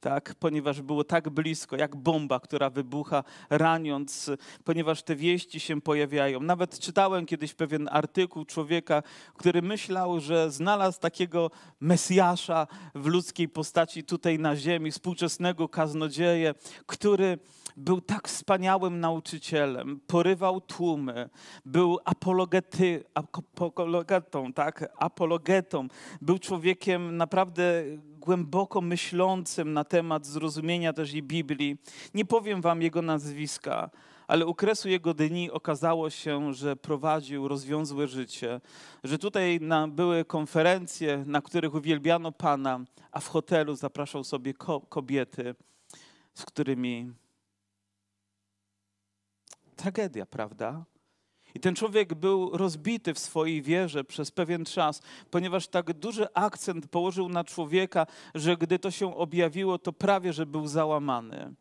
tak, 0.01 0.35
ponieważ 0.39 0.83
było 0.83 1.05
tak 1.05 1.29
blisko, 1.29 1.77
jak 1.77 1.97
bomba, 1.97 2.41
która 2.41 2.71
wybucha, 2.71 3.25
raniąc, 3.51 4.31
ponieważ 4.65 5.03
te 5.03 5.17
wieści 5.17 5.61
się 5.61 5.81
pojawiają. 5.81 6.41
Nawet 6.41 6.79
czytałem 6.79 7.27
kiedyś 7.27 7.55
pewien 7.55 7.89
artykuł 7.93 8.45
człowieka, 8.45 9.03
który 9.35 9.63
myślał, 9.63 10.21
że 10.21 10.51
znalazł 10.51 11.01
takiego 11.01 11.51
Mesjasza 11.81 12.67
w 12.95 13.07
ludzkiej 13.07 13.49
postaci 13.49 14.05
tutaj 14.05 14.39
na 14.39 14.57
ziemi, 14.57 14.91
współczesnego 14.91 15.69
kaznodzieję, 15.69 16.55
który 16.87 17.39
był 17.81 18.01
tak 18.01 18.29
wspaniałym 18.29 19.01
nauczycielem, 19.01 20.01
porywał 20.07 20.61
tłumy, 20.61 21.31
był 21.65 21.99
apologety, 22.05 23.05
apologetą, 23.15 24.53
tak? 24.53 24.93
apologetą, 24.97 25.89
był 26.21 26.39
człowiekiem 26.39 27.17
naprawdę 27.17 27.85
głęboko 28.19 28.81
myślącym 28.81 29.73
na 29.73 29.85
temat 29.85 30.27
zrozumienia 30.27 30.93
też 30.93 31.15
i 31.15 31.23
Biblii. 31.23 31.77
Nie 32.15 32.25
powiem 32.25 32.61
wam 32.61 32.83
jego 32.83 33.03
nazwiska, 33.03 33.91
ale 34.29 34.47
u 34.47 34.55
kresu 34.55 34.89
jego 34.89 35.15
dni 35.15 35.51
okazało 35.51 36.11
się, 36.11 36.55
że 36.55 36.77
prowadził 36.77 37.49
rozwiązłe 37.49 38.09
życie, 38.09 38.61
że 39.05 39.19
tutaj 39.19 39.59
na, 39.61 39.89
były 39.89 40.25
konferencje, 40.25 41.25
na 41.27 41.43
których 41.43 41.75
uwielbiano 41.75 42.33
Pana, 42.33 42.81
a 43.13 43.21
w 43.21 43.29
hotelu 43.29 43.75
zapraszał 43.75 44.25
sobie 44.25 44.55
ko 44.55 44.81
kobiety, 44.81 45.55
z 46.35 46.45
którymi 46.45 47.13
tragedia, 49.81 50.27
prawda? 50.27 50.85
I 51.55 51.61
ten 51.61 51.75
człowiek 51.75 52.15
był 52.15 52.51
rozbity 52.57 53.15
w 53.15 53.19
swojej 53.19 53.63
wierze 53.63 54.05
przez 54.05 54.31
pewien 54.31 54.65
czas, 54.65 55.03
ponieważ 55.31 55.69
tak 55.69 55.93
duży 55.93 56.27
akcent 56.35 56.87
położył 56.87 57.29
na 57.29 57.45
człowieka, 57.45 58.07
że 58.35 58.57
gdy 58.57 58.79
to 58.79 58.91
się 58.91 59.17
objawiło, 59.17 59.79
to 59.79 59.93
prawie 59.93 60.33
że 60.33 60.47
był 60.47 60.67
załamany. 60.67 61.55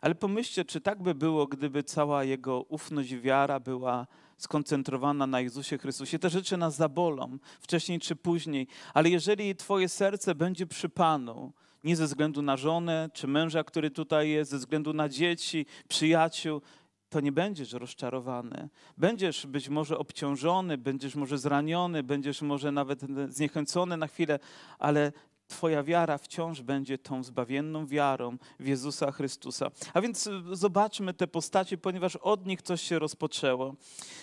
Ale 0.00 0.14
pomyślcie, 0.14 0.64
czy 0.64 0.80
tak 0.80 1.02
by 1.02 1.14
było, 1.14 1.46
gdyby 1.46 1.82
cała 1.82 2.24
jego 2.24 2.62
ufność 2.62 3.14
wiara 3.14 3.60
była 3.60 4.06
skoncentrowana 4.38 5.26
na 5.26 5.40
Jezusie 5.40 5.78
Chrystusie. 5.78 6.18
Te 6.18 6.30
rzeczy 6.30 6.56
nas 6.56 6.76
zabolą, 6.76 7.38
wcześniej 7.60 8.00
czy 8.00 8.16
później, 8.16 8.66
ale 8.94 9.10
jeżeli 9.10 9.56
Twoje 9.56 9.88
serce 9.88 10.34
będzie 10.34 10.66
przy 10.66 10.88
Panu, 10.88 11.52
nie 11.84 11.96
ze 11.96 12.06
względu 12.06 12.42
na 12.42 12.56
żonę 12.56 13.10
czy 13.12 13.26
męża, 13.26 13.64
który 13.64 13.90
tutaj 13.90 14.30
jest, 14.30 14.50
ze 14.50 14.58
względu 14.58 14.92
na 14.92 15.08
dzieci, 15.08 15.66
przyjaciół, 15.88 16.60
to 17.08 17.20
nie 17.20 17.32
będziesz 17.32 17.72
rozczarowany. 17.72 18.68
Będziesz 18.96 19.46
być 19.46 19.68
może 19.68 19.98
obciążony, 19.98 20.78
będziesz 20.78 21.14
może 21.14 21.38
zraniony, 21.38 22.02
będziesz 22.02 22.42
może 22.42 22.72
nawet 22.72 23.00
zniechęcony 23.28 23.96
na 23.96 24.06
chwilę, 24.06 24.38
ale 24.78 25.12
Twoja 25.48 25.82
wiara 25.82 26.18
wciąż 26.18 26.62
będzie 26.62 26.98
tą 26.98 27.22
zbawienną 27.22 27.86
wiarą 27.86 28.36
w 28.60 28.66
Jezusa 28.66 29.12
Chrystusa. 29.12 29.70
A 29.94 30.00
więc 30.00 30.26
y, 30.26 30.42
zobaczmy 30.52 31.14
te 31.14 31.26
postacie, 31.26 31.78
ponieważ 31.78 32.16
od 32.16 32.46
nich 32.46 32.62
coś 32.62 32.82
się 32.82 32.98
rozpoczęło. 32.98 33.74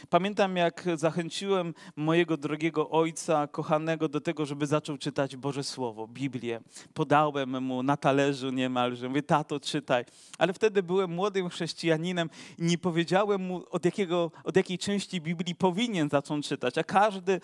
Pamiętam, 0.10 0.58
jak 0.58 0.86
zachęciłem 0.96 1.74
mojego 1.96 2.38
drogiego 2.38 2.90
ojca, 2.90 3.48
kochanego, 3.48 4.10
do 4.10 4.22
tego, 4.22 4.46
żeby 4.46 4.68
zaczął 4.68 4.98
czytać 4.98 5.36
Boże 5.36 5.64
Słowo, 5.64 6.08
Biblię. 6.08 6.62
Podałem 6.94 7.64
mu 7.64 7.84
na 7.84 7.98
talerzu 7.98 8.50
niemalże. 8.50 9.10
Mówię, 9.10 9.24
tato, 9.24 9.60
czytaj. 9.60 10.06
Ale 10.38 10.54
wtedy 10.54 10.84
byłem 10.84 11.12
młodym 11.12 11.50
chrześcijaninem 11.50 12.30
i 12.60 12.64
nie 12.64 12.78
powiedziałem 12.78 13.42
mu, 13.42 13.64
od, 13.70 13.86
jakiego, 13.86 14.32
od 14.44 14.56
jakiej 14.56 14.78
części 14.78 15.22
Biblii 15.22 15.56
powinien 15.56 16.10
zacząć 16.10 16.48
czytać. 16.48 16.78
A 16.78 16.84
każdy 16.84 17.42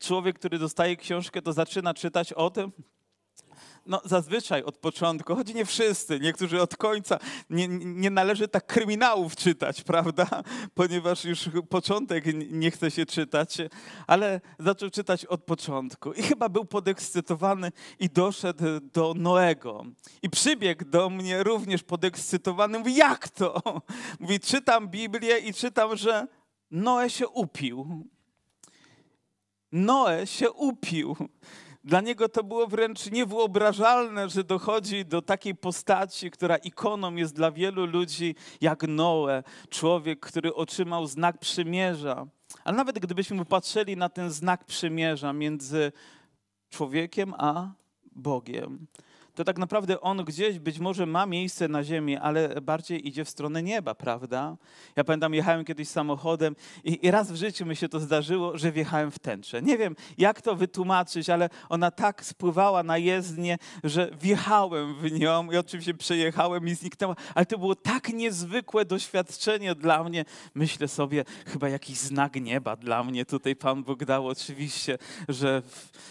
człowiek, 0.00 0.38
który 0.38 0.58
dostaje 0.58 0.96
książkę, 0.96 1.42
to 1.42 1.52
zaczyna 1.52 1.94
czytać 1.94 2.32
o 2.32 2.50
tym, 2.50 2.72
no, 3.86 4.00
zazwyczaj 4.04 4.62
od 4.62 4.78
początku, 4.78 5.34
choć 5.34 5.54
nie 5.54 5.64
wszyscy, 5.64 6.20
niektórzy 6.20 6.62
od 6.62 6.76
końca, 6.76 7.18
nie, 7.50 7.68
nie 7.68 8.10
należy 8.10 8.48
tak 8.48 8.66
kryminałów 8.66 9.36
czytać, 9.36 9.82
prawda? 9.92 10.26
Ponieważ 10.74 11.24
już 11.24 11.48
początek 11.70 12.24
nie 12.50 12.70
chce 12.70 12.90
się 12.90 13.06
czytać, 13.06 13.56
ale 14.06 14.40
zaczął 14.58 14.90
czytać 14.90 15.24
od 15.24 15.44
początku. 15.44 16.12
I 16.12 16.22
chyba 16.22 16.48
był 16.48 16.64
podekscytowany 16.64 17.72
i 17.98 18.08
doszedł 18.08 18.64
do 18.92 19.14
Noego. 19.14 19.84
I 20.22 20.30
przybiegł 20.30 20.84
do 20.84 21.10
mnie 21.10 21.42
również 21.42 21.82
podekscytowany. 21.82 22.78
Mówi, 22.78 22.94
jak 22.94 23.28
to? 23.28 23.62
Mówi, 24.20 24.40
czytam 24.40 24.88
Biblię 24.88 25.38
i 25.38 25.54
czytam, 25.54 25.96
że 25.96 26.26
Noe 26.70 27.10
się 27.10 27.28
upił. 27.28 28.06
Noe 29.72 30.26
się 30.26 30.50
upił. 30.50 31.16
Dla 31.84 32.00
niego 32.00 32.28
to 32.28 32.44
było 32.44 32.66
wręcz 32.66 33.10
niewyobrażalne, 33.10 34.28
że 34.28 34.44
dochodzi 34.44 35.04
do 35.04 35.22
takiej 35.22 35.54
postaci, 35.54 36.30
która 36.30 36.56
ikoną 36.56 37.14
jest 37.14 37.34
dla 37.34 37.50
wielu 37.50 37.86
ludzi, 37.86 38.34
jak 38.60 38.82
Noe, 38.88 39.42
człowiek, 39.68 40.20
który 40.20 40.54
otrzymał 40.54 41.06
znak 41.06 41.38
przymierza. 41.38 42.26
Ale 42.64 42.76
nawet 42.76 42.98
gdybyśmy 42.98 43.38
popatrzyli 43.38 43.96
na 43.96 44.08
ten 44.08 44.30
znak 44.30 44.64
przymierza 44.64 45.32
między 45.32 45.92
człowiekiem 46.70 47.34
a 47.38 47.70
Bogiem, 48.12 48.86
to 49.34 49.44
tak 49.44 49.58
naprawdę 49.58 50.00
on 50.00 50.24
gdzieś 50.24 50.58
być 50.58 50.78
może 50.78 51.06
ma 51.06 51.26
miejsce 51.26 51.68
na 51.68 51.84
ziemi, 51.84 52.16
ale 52.16 52.60
bardziej 52.60 53.08
idzie 53.08 53.24
w 53.24 53.28
stronę 53.28 53.62
nieba, 53.62 53.94
prawda? 53.94 54.56
Ja 54.96 55.04
pamiętam, 55.04 55.34
jechałem 55.34 55.64
kiedyś 55.64 55.88
samochodem 55.88 56.56
i, 56.84 57.06
i 57.06 57.10
raz 57.10 57.32
w 57.32 57.36
życiu 57.36 57.66
mi 57.66 57.76
się 57.76 57.88
to 57.88 58.00
zdarzyło, 58.00 58.58
że 58.58 58.72
wjechałem 58.72 59.10
w 59.10 59.18
tęczę. 59.18 59.62
Nie 59.62 59.78
wiem, 59.78 59.96
jak 60.18 60.42
to 60.42 60.56
wytłumaczyć, 60.56 61.30
ale 61.30 61.48
ona 61.68 61.90
tak 61.90 62.24
spływała 62.24 62.82
na 62.82 62.98
jezdnię, 62.98 63.58
że 63.84 64.10
wjechałem 64.20 64.94
w 64.94 65.12
nią 65.12 65.50
i 65.50 65.56
oczywiście 65.56 65.94
przejechałem 65.94 66.68
i 66.68 66.74
zniknęła, 66.74 67.16
ale 67.34 67.46
to 67.46 67.58
było 67.58 67.74
tak 67.74 68.08
niezwykłe 68.08 68.84
doświadczenie 68.84 69.74
dla 69.74 70.04
mnie. 70.04 70.24
Myślę 70.54 70.88
sobie, 70.88 71.24
chyba 71.46 71.68
jakiś 71.68 71.98
znak 71.98 72.34
nieba 72.34 72.76
dla 72.76 73.04
mnie 73.04 73.24
tutaj 73.24 73.56
Pan 73.56 73.84
Bóg 73.84 74.04
dał 74.04 74.28
oczywiście, 74.28 74.98
że, 75.28 75.62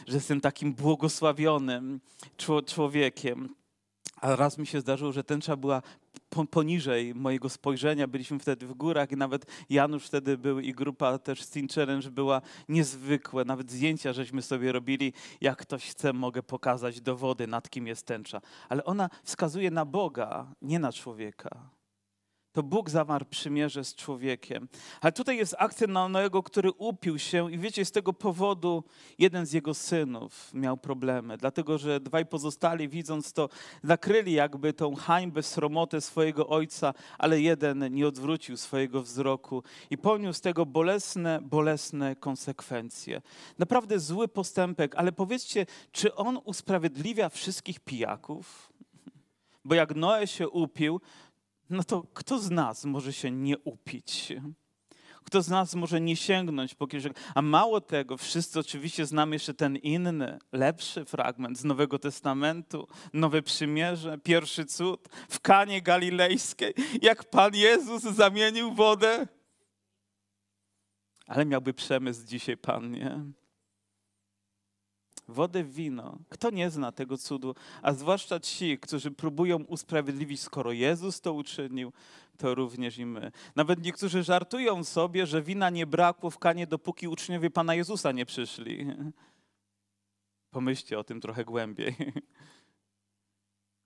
że 0.07 0.15
jestem 0.15 0.41
takim 0.41 0.73
błogosławionym 0.73 1.99
człowiekiem 2.65 3.10
człowiekiem. 3.11 3.55
A 4.21 4.35
raz 4.35 4.57
mi 4.57 4.67
się 4.67 4.81
zdarzyło, 4.81 5.11
że 5.11 5.23
tęcza 5.23 5.55
była 5.55 5.81
poniżej 6.49 7.15
mojego 7.15 7.49
spojrzenia. 7.49 8.07
Byliśmy 8.07 8.39
wtedy 8.39 8.67
w 8.67 8.73
górach 8.73 9.11
i 9.11 9.15
nawet 9.15 9.45
Janusz 9.69 10.05
wtedy 10.05 10.37
był 10.37 10.59
i 10.59 10.73
grupa 10.73 11.17
też 11.17 11.41
Steam 11.41 11.67
Challenge 11.67 12.11
była 12.11 12.41
niezwykłe. 12.69 13.45
Nawet 13.45 13.71
zdjęcia 13.71 14.13
żeśmy 14.13 14.41
sobie 14.41 14.71
robili. 14.71 15.13
Jak 15.41 15.57
ktoś 15.57 15.89
chce, 15.89 16.13
mogę 16.13 16.43
pokazać 16.43 17.01
dowody, 17.01 17.47
nad 17.47 17.69
kim 17.69 17.87
jest 17.87 18.05
tęcza. 18.05 18.41
Ale 18.69 18.83
ona 18.83 19.09
wskazuje 19.23 19.71
na 19.71 19.85
Boga, 19.85 20.53
nie 20.61 20.79
na 20.79 20.91
człowieka. 20.91 21.69
To 22.53 22.63
Bóg 22.63 22.89
zawarł 22.89 23.25
przymierze 23.25 23.83
z 23.83 23.95
człowiekiem. 23.95 24.67
Ale 25.01 25.11
tutaj 25.11 25.37
jest 25.37 25.55
akcent 25.59 25.93
na 25.93 26.09
Noego, 26.09 26.43
który 26.43 26.71
upił 26.71 27.19
się 27.19 27.51
i 27.51 27.57
wiecie, 27.57 27.85
z 27.85 27.91
tego 27.91 28.13
powodu 28.13 28.83
jeden 29.19 29.45
z 29.45 29.53
jego 29.53 29.73
synów 29.73 30.53
miał 30.53 30.77
problemy, 30.77 31.37
dlatego 31.37 31.77
że 31.77 31.99
dwaj 31.99 32.25
pozostali, 32.25 32.89
widząc 32.89 33.33
to, 33.33 33.49
zakryli 33.83 34.33
jakby 34.33 34.73
tą 34.73 34.95
hańbę, 34.95 35.43
sromotę 35.43 36.01
swojego 36.01 36.47
ojca, 36.47 36.93
ale 37.17 37.41
jeden 37.41 37.93
nie 37.93 38.07
odwrócił 38.07 38.57
swojego 38.57 39.01
wzroku 39.01 39.63
i 39.89 39.97
poniósł 39.97 40.41
tego 40.41 40.65
bolesne, 40.65 41.39
bolesne 41.41 42.15
konsekwencje. 42.15 43.21
Naprawdę 43.59 43.99
zły 43.99 44.27
postępek, 44.27 44.95
ale 44.95 45.11
powiedzcie, 45.11 45.65
czy 45.91 46.15
on 46.15 46.39
usprawiedliwia 46.43 47.29
wszystkich 47.29 47.79
pijaków? 47.79 48.71
Bo 49.65 49.75
jak 49.75 49.95
Noe 49.95 50.27
się 50.27 50.49
upił, 50.49 51.01
no 51.71 51.83
to 51.83 52.03
kto 52.13 52.39
z 52.39 52.51
nas 52.51 52.85
może 52.85 53.13
się 53.13 53.31
nie 53.31 53.57
upić? 53.57 54.33
Kto 55.23 55.41
z 55.41 55.49
nas 55.49 55.75
może 55.75 56.01
nie 56.01 56.15
sięgnąć 56.15 56.75
po 56.75 56.87
kieszeni? 56.87 57.15
A 57.35 57.41
mało 57.41 57.81
tego, 57.81 58.17
wszyscy 58.17 58.59
oczywiście 58.59 59.05
znamy 59.05 59.35
jeszcze 59.35 59.53
ten 59.53 59.75
inny, 59.75 60.39
lepszy 60.51 61.05
fragment 61.05 61.57
z 61.57 61.63
Nowego 61.63 61.99
Testamentu, 61.99 62.87
Nowe 63.13 63.41
Przymierze, 63.41 64.17
pierwszy 64.17 64.65
cud 64.65 65.09
w 65.29 65.39
Kanie 65.39 65.81
Galilejskiej, 65.81 66.73
jak 67.01 67.29
Pan 67.29 67.55
Jezus 67.55 68.01
zamienił 68.01 68.73
wodę. 68.73 69.27
Ale 71.27 71.45
miałby 71.45 71.73
przemysł 71.73 72.25
dzisiaj 72.25 72.57
Pan, 72.57 72.91
nie? 72.91 73.25
Wodę 75.31 75.63
w 75.63 75.73
wino. 75.73 76.17
Kto 76.29 76.49
nie 76.49 76.69
zna 76.69 76.91
tego 76.91 77.17
cudu? 77.17 77.55
A 77.81 77.93
zwłaszcza 77.93 78.39
ci, 78.39 78.79
którzy 78.79 79.11
próbują 79.11 79.63
usprawiedliwić, 79.63 80.41
skoro 80.41 80.71
Jezus 80.71 81.21
to 81.21 81.33
uczynił, 81.33 81.93
to 82.37 82.55
również 82.55 82.97
i 82.97 83.05
my. 83.05 83.31
Nawet 83.55 83.83
niektórzy 83.83 84.23
żartują 84.23 84.83
sobie, 84.83 85.25
że 85.25 85.41
wina 85.41 85.69
nie 85.69 85.87
brakło 85.87 86.29
w 86.29 86.39
kanie, 86.39 86.67
dopóki 86.67 87.07
uczniowie 87.07 87.49
Pana 87.49 87.75
Jezusa 87.75 88.11
nie 88.11 88.25
przyszli. 88.25 88.87
Pomyślcie 90.51 90.99
o 90.99 91.03
tym 91.03 91.21
trochę 91.21 91.45
głębiej. 91.45 91.95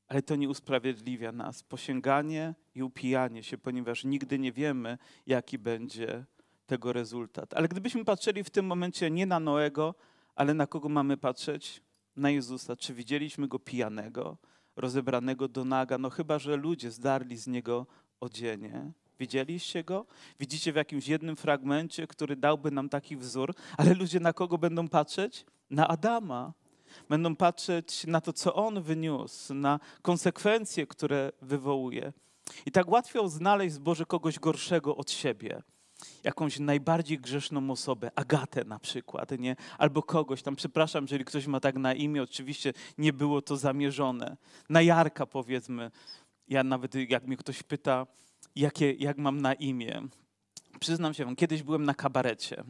Ale 0.07 0.21
to 0.21 0.35
nie 0.35 0.49
usprawiedliwia 0.49 1.31
nas. 1.31 1.63
Posięganie 1.63 2.55
i 2.75 2.83
upijanie 2.83 3.43
się, 3.43 3.57
ponieważ 3.57 4.03
nigdy 4.03 4.39
nie 4.39 4.51
wiemy, 4.51 4.97
jaki 5.25 5.57
będzie 5.59 6.25
tego 6.65 6.93
rezultat. 6.93 7.53
Ale 7.53 7.67
gdybyśmy 7.67 8.05
patrzyli 8.05 8.43
w 8.43 8.49
tym 8.49 8.65
momencie 8.65 9.11
nie 9.11 9.25
na 9.25 9.39
Noego, 9.39 9.95
ale 10.35 10.53
na 10.53 10.67
kogo 10.67 10.89
mamy 10.89 11.17
patrzeć? 11.17 11.81
Na 12.15 12.29
Jezusa. 12.29 12.75
Czy 12.75 12.93
widzieliśmy 12.93 13.47
go 13.47 13.59
pijanego, 13.59 14.37
rozebranego 14.75 15.47
do 15.47 15.65
naga? 15.65 15.97
No 15.97 16.09
chyba, 16.09 16.39
że 16.39 16.55
ludzie 16.55 16.91
zdarli 16.91 17.37
z 17.37 17.47
niego 17.47 17.85
odzienie. 18.19 18.91
Widzieliście 19.19 19.83
go? 19.83 20.05
Widzicie 20.39 20.73
w 20.73 20.75
jakimś 20.75 21.07
jednym 21.07 21.35
fragmencie, 21.35 22.07
który 22.07 22.35
dałby 22.35 22.71
nam 22.71 22.89
taki 22.89 23.17
wzór, 23.17 23.53
ale 23.77 23.93
ludzie 23.93 24.19
na 24.19 24.33
kogo 24.33 24.57
będą 24.57 24.87
patrzeć? 24.87 25.45
Na 25.69 25.87
Adama. 25.87 26.53
Będą 27.09 27.35
patrzeć 27.35 28.07
na 28.07 28.21
to, 28.21 28.33
co 28.33 28.55
on 28.55 28.81
wyniósł, 28.81 29.53
na 29.53 29.79
konsekwencje, 30.01 30.87
które 30.87 31.31
wywołuje. 31.41 32.13
I 32.65 32.71
tak 32.71 32.87
łatwiej 32.87 33.29
znaleźć 33.29 33.75
z 33.75 33.79
Boże 33.79 34.05
kogoś 34.05 34.39
gorszego 34.39 34.95
od 34.95 35.11
siebie 35.11 35.61
jakąś 36.23 36.59
najbardziej 36.59 37.19
grzeszną 37.19 37.71
osobę, 37.71 38.11
Agatę 38.15 38.63
na 38.63 38.79
przykład, 38.79 39.31
nie? 39.39 39.55
albo 39.77 40.03
kogoś 40.03 40.41
tam, 40.41 40.55
przepraszam, 40.55 41.03
jeżeli 41.03 41.25
ktoś 41.25 41.47
ma 41.47 41.59
tak 41.59 41.75
na 41.75 41.93
imię, 41.93 42.23
oczywiście 42.23 42.73
nie 42.97 43.13
było 43.13 43.41
to 43.41 43.57
zamierzone. 43.57 44.37
Na 44.69 44.81
Jarka 44.81 45.25
powiedzmy, 45.25 45.91
ja 46.47 46.63
nawet 46.63 46.95
jak 47.09 47.27
mnie 47.27 47.37
ktoś 47.37 47.63
pyta, 47.63 48.07
jakie, 48.55 48.91
jak 48.93 49.17
mam 49.17 49.41
na 49.41 49.53
imię, 49.53 50.01
Przyznam 50.79 51.13
się, 51.13 51.35
kiedyś 51.35 51.63
byłem 51.63 51.83
na 51.83 51.93
kabarecie. 51.93 52.63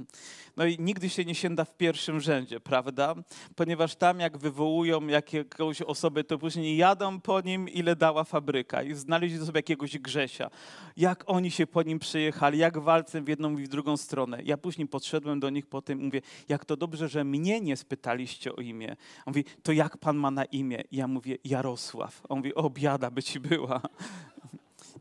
No 0.58 0.66
i 0.66 0.78
nigdy 0.80 1.10
się 1.10 1.26
nie 1.26 1.36
sięda 1.36 1.66
w 1.66 1.78
pierwszym 1.78 2.20
rzędzie, 2.20 2.60
prawda? 2.60 3.16
Ponieważ 3.56 3.96
tam 3.96 4.20
jak 4.20 4.38
wywołują 4.38 5.08
jakąś 5.08 5.82
osobę, 5.82 6.24
to 6.24 6.38
później 6.38 6.78
jadą 6.78 7.22
po 7.22 7.42
nim, 7.42 7.70
ile 7.70 7.96
dała 7.96 8.24
fabryka 8.24 8.84
i 8.84 8.94
znaleźli 8.94 9.46
sobie 9.46 9.58
jakiegoś 9.58 9.98
Grzesia. 9.98 10.50
Jak 10.98 11.24
oni 11.28 11.52
się 11.52 11.68
po 11.68 11.84
nim 11.84 12.00
przyjechali, 12.00 12.58
jak 12.58 12.78
walcem 12.78 13.26
w 13.26 13.28
jedną 13.28 13.58
i 13.58 13.64
w 13.64 13.68
drugą 13.68 13.98
stronę. 13.98 14.40
Ja 14.44 14.58
później 14.58 14.88
podszedłem 14.88 15.40
do 15.40 15.50
nich 15.50 15.66
po 15.66 15.82
tym 15.82 16.00
mówię, 16.00 16.22
jak 16.50 16.66
to 16.66 16.78
dobrze, 16.78 17.08
że 17.08 17.24
mnie 17.24 17.62
nie 17.62 17.78
spytaliście 17.78 18.56
o 18.56 18.62
imię. 18.62 18.96
On 19.26 19.34
mówi, 19.34 19.44
to 19.64 19.72
jak 19.72 19.98
pan 19.98 20.18
ma 20.18 20.32
na 20.32 20.46
imię? 20.46 20.84
Ja 20.92 21.08
mówię, 21.08 21.38
Jarosław. 21.44 22.22
On 22.30 22.38
mówi, 22.38 22.56
o 22.56 22.70
biada 22.70 23.12
by 23.12 23.24
ci 23.24 23.40
była. 23.40 23.82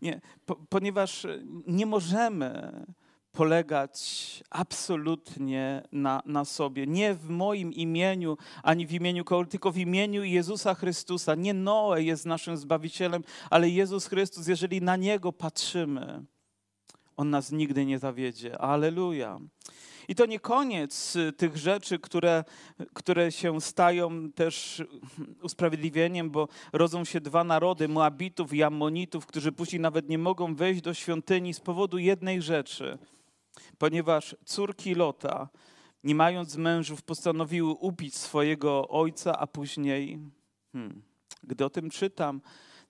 Nie, 0.02 0.20
po, 0.46 0.56
ponieważ 0.68 1.26
nie 1.66 1.86
możemy 1.86 2.84
polegać 3.34 4.42
absolutnie 4.50 5.82
na, 5.92 6.22
na 6.26 6.44
sobie. 6.44 6.86
Nie 6.86 7.14
w 7.14 7.28
moim 7.28 7.72
imieniu, 7.72 8.36
ani 8.62 8.86
w 8.86 8.92
imieniu 8.92 9.24
kogoś, 9.24 9.48
tylko 9.48 9.72
w 9.72 9.78
imieniu 9.78 10.24
Jezusa 10.24 10.74
Chrystusa. 10.74 11.34
Nie 11.34 11.54
Noe 11.54 12.02
jest 12.02 12.26
naszym 12.26 12.56
Zbawicielem, 12.56 13.22
ale 13.50 13.68
Jezus 13.68 14.06
Chrystus, 14.06 14.46
jeżeli 14.46 14.82
na 14.82 14.96
Niego 14.96 15.32
patrzymy, 15.32 16.24
On 17.16 17.30
nas 17.30 17.52
nigdy 17.52 17.86
nie 17.86 17.98
zawiedzie. 17.98 18.58
Aleluja. 18.58 19.40
I 20.08 20.14
to 20.14 20.26
nie 20.26 20.40
koniec 20.40 21.16
y, 21.16 21.32
tych 21.32 21.56
rzeczy, 21.56 21.98
które, 21.98 22.44
które 22.92 23.32
się 23.32 23.60
stają 23.60 24.32
też 24.32 24.82
usprawiedliwieniem, 25.42 26.30
bo 26.30 26.48
rodzą 26.72 27.04
się 27.04 27.20
dwa 27.20 27.44
narody, 27.44 27.88
Moabitów 27.88 28.52
i 28.52 28.62
Ammonitów, 28.62 29.26
którzy 29.26 29.52
później 29.52 29.80
nawet 29.80 30.08
nie 30.08 30.18
mogą 30.18 30.54
wejść 30.54 30.80
do 30.80 30.94
świątyni 30.94 31.54
z 31.54 31.60
powodu 31.60 31.98
jednej 31.98 32.42
rzeczy. 32.42 32.98
Ponieważ 33.78 34.36
córki 34.44 34.94
Lota, 34.94 35.48
nie 36.04 36.14
mając 36.14 36.56
mężów, 36.56 37.02
postanowiły 37.02 37.70
upić 37.70 38.16
swojego 38.16 38.88
ojca, 38.88 39.38
a 39.38 39.46
później, 39.46 40.18
hmm, 40.72 41.02
gdy 41.42 41.64
o 41.64 41.70
tym 41.70 41.90
czytam, 41.90 42.40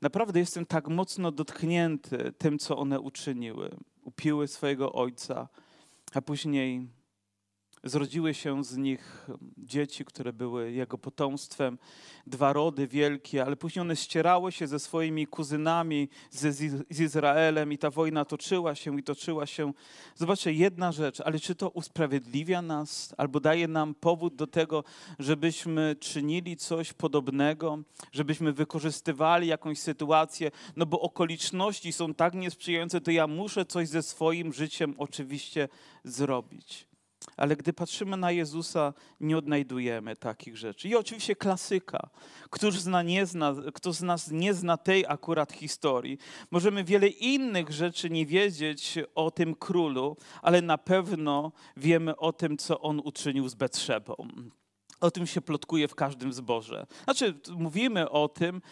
naprawdę 0.00 0.40
jestem 0.40 0.66
tak 0.66 0.88
mocno 0.88 1.32
dotknięty 1.32 2.32
tym, 2.38 2.58
co 2.58 2.76
one 2.76 3.00
uczyniły. 3.00 3.76
Upiły 4.02 4.48
swojego 4.48 4.92
ojca, 4.92 5.48
a 6.14 6.22
później 6.22 6.88
Zrodziły 7.86 8.34
się 8.34 8.64
z 8.64 8.76
nich 8.76 9.26
dzieci, 9.58 10.04
które 10.04 10.32
były 10.32 10.72
jego 10.72 10.98
potomstwem, 10.98 11.78
dwa 12.26 12.52
rody 12.52 12.86
wielkie, 12.86 13.44
ale 13.44 13.56
później 13.56 13.80
one 13.80 13.96
ścierały 13.96 14.52
się 14.52 14.66
ze 14.66 14.78
swoimi 14.78 15.26
kuzynami, 15.26 16.08
z, 16.30 16.56
z 16.90 17.00
Izraelem 17.00 17.72
i 17.72 17.78
ta 17.78 17.90
wojna 17.90 18.24
toczyła 18.24 18.74
się 18.74 18.98
i 18.98 19.02
toczyła 19.02 19.46
się. 19.46 19.72
Zobaczcie, 20.14 20.52
jedna 20.52 20.92
rzecz, 20.92 21.20
ale 21.20 21.40
czy 21.40 21.54
to 21.54 21.70
usprawiedliwia 21.70 22.62
nas, 22.62 23.14
albo 23.16 23.40
daje 23.40 23.68
nam 23.68 23.94
powód 23.94 24.34
do 24.34 24.46
tego, 24.46 24.84
żebyśmy 25.18 25.96
czynili 26.00 26.56
coś 26.56 26.92
podobnego, 26.92 27.78
żebyśmy 28.12 28.52
wykorzystywali 28.52 29.46
jakąś 29.46 29.78
sytuację, 29.78 30.50
no 30.76 30.86
bo 30.86 31.00
okoliczności 31.00 31.92
są 31.92 32.14
tak 32.14 32.34
niesprzyjające, 32.34 33.00
to 33.00 33.10
ja 33.10 33.26
muszę 33.26 33.64
coś 33.64 33.88
ze 33.88 34.02
swoim 34.02 34.52
życiem 34.52 34.94
oczywiście 34.98 35.68
zrobić. 36.04 36.93
Ale 37.36 37.56
gdy 37.56 37.72
patrzymy 37.72 38.16
na 38.16 38.30
Jezusa, 38.30 38.92
nie 39.20 39.38
odnajdujemy 39.38 40.16
takich 40.16 40.56
rzeczy. 40.56 40.88
I 40.88 40.96
oczywiście 40.96 41.36
klasyka. 41.36 42.08
Któż 42.50 42.78
z, 42.78 42.86
nas 42.86 43.06
nie 43.06 43.26
zna, 43.26 43.54
kto 43.74 43.92
z 43.92 44.02
nas 44.02 44.30
nie 44.30 44.54
zna 44.54 44.76
tej 44.76 45.06
akurat 45.06 45.52
historii? 45.52 46.18
Możemy 46.50 46.84
wiele 46.84 47.08
innych 47.08 47.70
rzeczy 47.70 48.10
nie 48.10 48.26
wiedzieć 48.26 48.98
o 49.14 49.30
tym 49.30 49.54
królu, 49.54 50.16
ale 50.42 50.62
na 50.62 50.78
pewno 50.78 51.52
wiemy 51.76 52.16
o 52.16 52.32
tym, 52.32 52.56
co 52.56 52.80
on 52.80 53.00
uczynił 53.04 53.48
z 53.48 53.54
Betrzebą. 53.54 54.14
O 55.00 55.10
tym 55.10 55.26
się 55.26 55.40
plotkuje 55.40 55.88
w 55.88 55.94
każdym 55.94 56.32
zborze. 56.32 56.86
Znaczy, 57.04 57.34
mówimy 57.56 58.10
o 58.10 58.28
tym, 58.28 58.62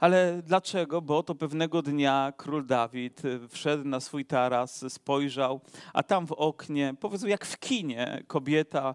ale 0.00 0.42
dlaczego? 0.42 1.02
Bo 1.02 1.22
to 1.22 1.34
pewnego 1.34 1.82
dnia 1.82 2.32
król 2.36 2.66
Dawid 2.66 3.24
y, 3.24 3.48
wszedł 3.48 3.84
na 3.84 4.00
swój 4.00 4.24
taras, 4.24 4.92
spojrzał, 4.92 5.60
a 5.92 6.02
tam 6.02 6.26
w 6.26 6.32
oknie, 6.32 6.94
powiedzmy 7.00 7.28
jak 7.28 7.46
w 7.46 7.58
kinie, 7.58 8.22
kobieta 8.26 8.94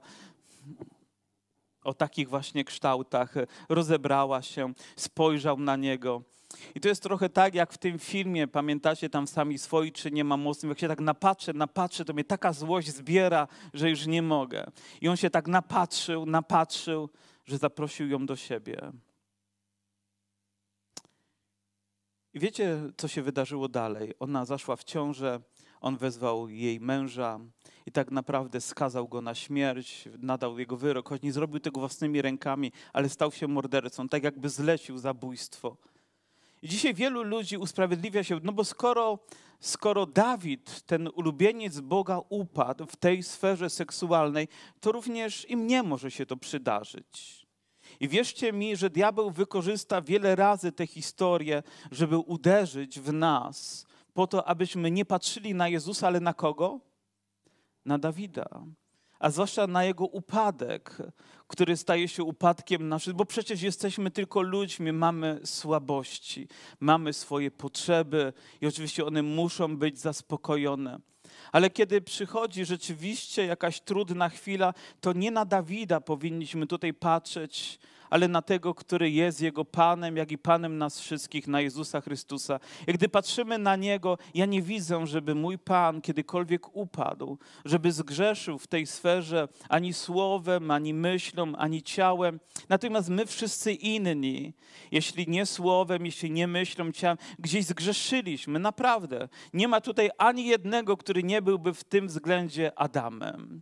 o 1.83 1.93
takich 1.93 2.29
właśnie 2.29 2.63
kształtach 2.63 3.37
y, 3.37 3.47
rozebrała 3.69 4.41
się, 4.41 4.73
spojrzał 4.95 5.59
na 5.59 5.75
niego. 5.75 6.21
I 6.75 6.79
to 6.79 6.87
jest 6.87 7.03
trochę 7.03 7.29
tak, 7.29 7.55
jak 7.55 7.73
w 7.73 7.77
tym 7.77 7.99
filmie, 7.99 8.47
pamiętacie, 8.47 9.09
tam 9.09 9.27
sami 9.27 9.57
swoi, 9.57 9.91
czy 9.91 10.11
nie 10.11 10.23
ma 10.23 10.37
mocnych, 10.37 10.69
jak 10.69 10.79
się 10.79 10.87
tak 10.87 11.01
napatrzę, 11.01 11.53
napatrzę, 11.53 12.05
to 12.05 12.13
mnie 12.13 12.23
taka 12.23 12.53
złość 12.53 12.87
zbiera, 12.87 13.47
że 13.73 13.89
już 13.89 14.07
nie 14.07 14.21
mogę. 14.21 14.71
I 15.01 15.07
on 15.07 15.17
się 15.17 15.29
tak 15.29 15.47
napatrzył, 15.47 16.25
napatrzył, 16.25 17.09
że 17.45 17.57
zaprosił 17.57 18.07
ją 18.07 18.25
do 18.25 18.35
siebie. 18.35 18.91
I 22.35 22.39
wiecie, 22.39 22.81
co 22.97 23.07
się 23.07 23.21
wydarzyło 23.21 23.67
dalej? 23.67 24.13
Ona 24.19 24.45
zaszła 24.45 24.75
w 24.75 24.83
ciążę, 24.83 25.39
on 25.81 25.97
wezwał 25.97 26.49
jej 26.49 26.79
męża 26.79 27.39
i 27.85 27.91
tak 27.91 28.11
naprawdę 28.11 28.61
skazał 28.61 29.07
go 29.07 29.21
na 29.21 29.35
śmierć, 29.35 30.09
nadał 30.19 30.59
jego 30.59 30.77
wyrok, 30.77 31.09
choć 31.09 31.21
nie 31.21 31.33
zrobił 31.33 31.59
tego 31.59 31.79
własnymi 31.79 32.21
rękami, 32.21 32.71
ale 32.93 33.09
stał 33.09 33.31
się 33.31 33.47
mordercą, 33.47 34.09
tak 34.09 34.23
jakby 34.23 34.49
zlecił 34.49 34.97
zabójstwo. 34.97 35.77
I 36.61 36.67
dzisiaj 36.67 36.93
wielu 36.93 37.23
ludzi 37.23 37.57
usprawiedliwia 37.57 38.23
się, 38.23 38.39
no 38.43 38.51
bo 38.51 38.63
skoro, 38.63 39.19
skoro 39.59 40.05
Dawid, 40.05 40.81
ten 40.81 41.09
ulubieniec 41.13 41.79
Boga, 41.79 42.21
upadł 42.29 42.85
w 42.85 42.95
tej 42.95 43.23
sferze 43.23 43.69
seksualnej, 43.69 44.47
to 44.79 44.91
również 44.91 45.49
i 45.49 45.57
mnie 45.57 45.83
może 45.83 46.11
się 46.11 46.25
to 46.25 46.37
przydarzyć. 46.37 47.44
I 47.99 48.07
wierzcie 48.07 48.53
mi, 48.53 48.75
że 48.75 48.89
diabeł 48.89 49.31
wykorzysta 49.31 50.01
wiele 50.01 50.35
razy 50.35 50.71
tę 50.71 50.87
historię, 50.87 51.63
żeby 51.91 52.17
uderzyć 52.17 52.99
w 52.99 53.13
nas, 53.13 53.85
po 54.13 54.27
to, 54.27 54.47
abyśmy 54.47 54.91
nie 54.91 55.05
patrzyli 55.05 55.55
na 55.55 55.67
Jezusa, 55.67 56.07
ale 56.07 56.19
na 56.19 56.33
kogo? 56.33 56.79
Na 57.85 57.97
Dawida. 57.97 58.45
A 59.19 59.29
zwłaszcza 59.29 59.67
na 59.67 59.83
jego 59.83 60.05
upadek, 60.05 60.97
który 61.47 61.77
staje 61.77 62.07
się 62.07 62.23
upadkiem 62.23 62.89
naszym, 62.89 63.13
bo 63.13 63.25
przecież 63.25 63.61
jesteśmy 63.61 64.11
tylko 64.11 64.41
ludźmi, 64.41 64.91
mamy 64.91 65.39
słabości, 65.43 66.47
mamy 66.79 67.13
swoje 67.13 67.51
potrzeby 67.51 68.33
i 68.61 68.67
oczywiście 68.67 69.05
one 69.05 69.23
muszą 69.23 69.77
być 69.77 69.99
zaspokojone. 69.99 70.99
Ale 71.55 71.69
kiedy 71.69 72.01
przychodzi 72.01 72.65
rzeczywiście 72.65 73.45
jakaś 73.45 73.81
trudna 73.81 74.29
chwila, 74.29 74.73
to 75.01 75.13
nie 75.13 75.31
na 75.31 75.45
Dawida 75.45 76.01
powinniśmy 76.01 76.67
tutaj 76.67 76.93
patrzeć, 76.93 77.79
ale 78.09 78.27
na 78.27 78.41
tego, 78.41 78.73
który 78.73 79.11
jest 79.11 79.41
Jego 79.41 79.65
Panem, 79.65 80.17
jak 80.17 80.31
i 80.31 80.37
Panem 80.37 80.77
nas 80.77 80.99
wszystkich, 80.99 81.47
na 81.47 81.61
Jezusa 81.61 82.01
Chrystusa. 82.01 82.59
I 82.87 82.93
gdy 82.93 83.09
patrzymy 83.09 83.57
na 83.57 83.75
Niego, 83.75 84.17
ja 84.33 84.45
nie 84.45 84.61
widzę, 84.61 85.07
żeby 85.07 85.35
mój 85.35 85.57
Pan 85.57 86.01
kiedykolwiek 86.01 86.75
upadł, 86.75 87.37
żeby 87.65 87.91
zgrzeszył 87.91 88.59
w 88.59 88.67
tej 88.67 88.87
sferze 88.87 89.47
ani 89.69 89.93
słowem, 89.93 90.71
ani 90.71 90.93
myślą, 90.93 91.55
ani 91.55 91.83
ciałem. 91.83 92.39
Natomiast 92.69 93.09
my 93.09 93.25
wszyscy 93.25 93.73
inni, 93.73 94.53
jeśli 94.91 95.27
nie 95.27 95.45
słowem, 95.45 96.05
jeśli 96.05 96.31
nie 96.31 96.47
myślą, 96.47 96.91
ciałem, 96.91 97.17
gdzieś 97.39 97.65
zgrzeszyliśmy, 97.65 98.59
naprawdę. 98.59 99.29
Nie 99.53 99.67
ma 99.67 99.81
tutaj 99.81 100.09
ani 100.17 100.45
jednego, 100.47 100.97
który 100.97 101.23
nie 101.23 101.41
byłby 101.41 101.73
w 101.73 101.83
tym 101.83 102.07
względzie 102.07 102.79
Adamem. 102.79 103.61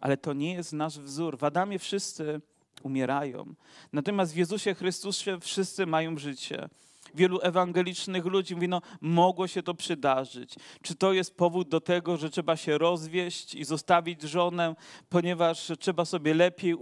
Ale 0.00 0.16
to 0.16 0.32
nie 0.32 0.52
jest 0.54 0.72
nasz 0.72 0.98
wzór. 0.98 1.38
W 1.38 1.44
Adamie 1.44 1.78
wszyscy 1.78 2.40
umierają. 2.82 3.54
Natomiast 3.92 4.34
w 4.34 4.36
Jezusie 4.36 4.74
Chrystusie 4.74 5.40
wszyscy 5.40 5.86
mają 5.86 6.18
życie. 6.18 6.68
Wielu 7.14 7.40
ewangelicznych 7.42 8.24
ludzi 8.24 8.54
mówi, 8.54 8.68
no 8.68 8.82
mogło 9.00 9.46
się 9.46 9.62
to 9.62 9.74
przydarzyć. 9.74 10.54
Czy 10.82 10.94
to 10.94 11.12
jest 11.12 11.36
powód 11.36 11.68
do 11.68 11.80
tego, 11.80 12.16
że 12.16 12.30
trzeba 12.30 12.56
się 12.56 12.78
rozwieść 12.78 13.54
i 13.54 13.64
zostawić 13.64 14.22
żonę, 14.22 14.76
ponieważ 15.08 15.72
trzeba 15.78 16.04
sobie 16.04 16.34
lepiej 16.34 16.74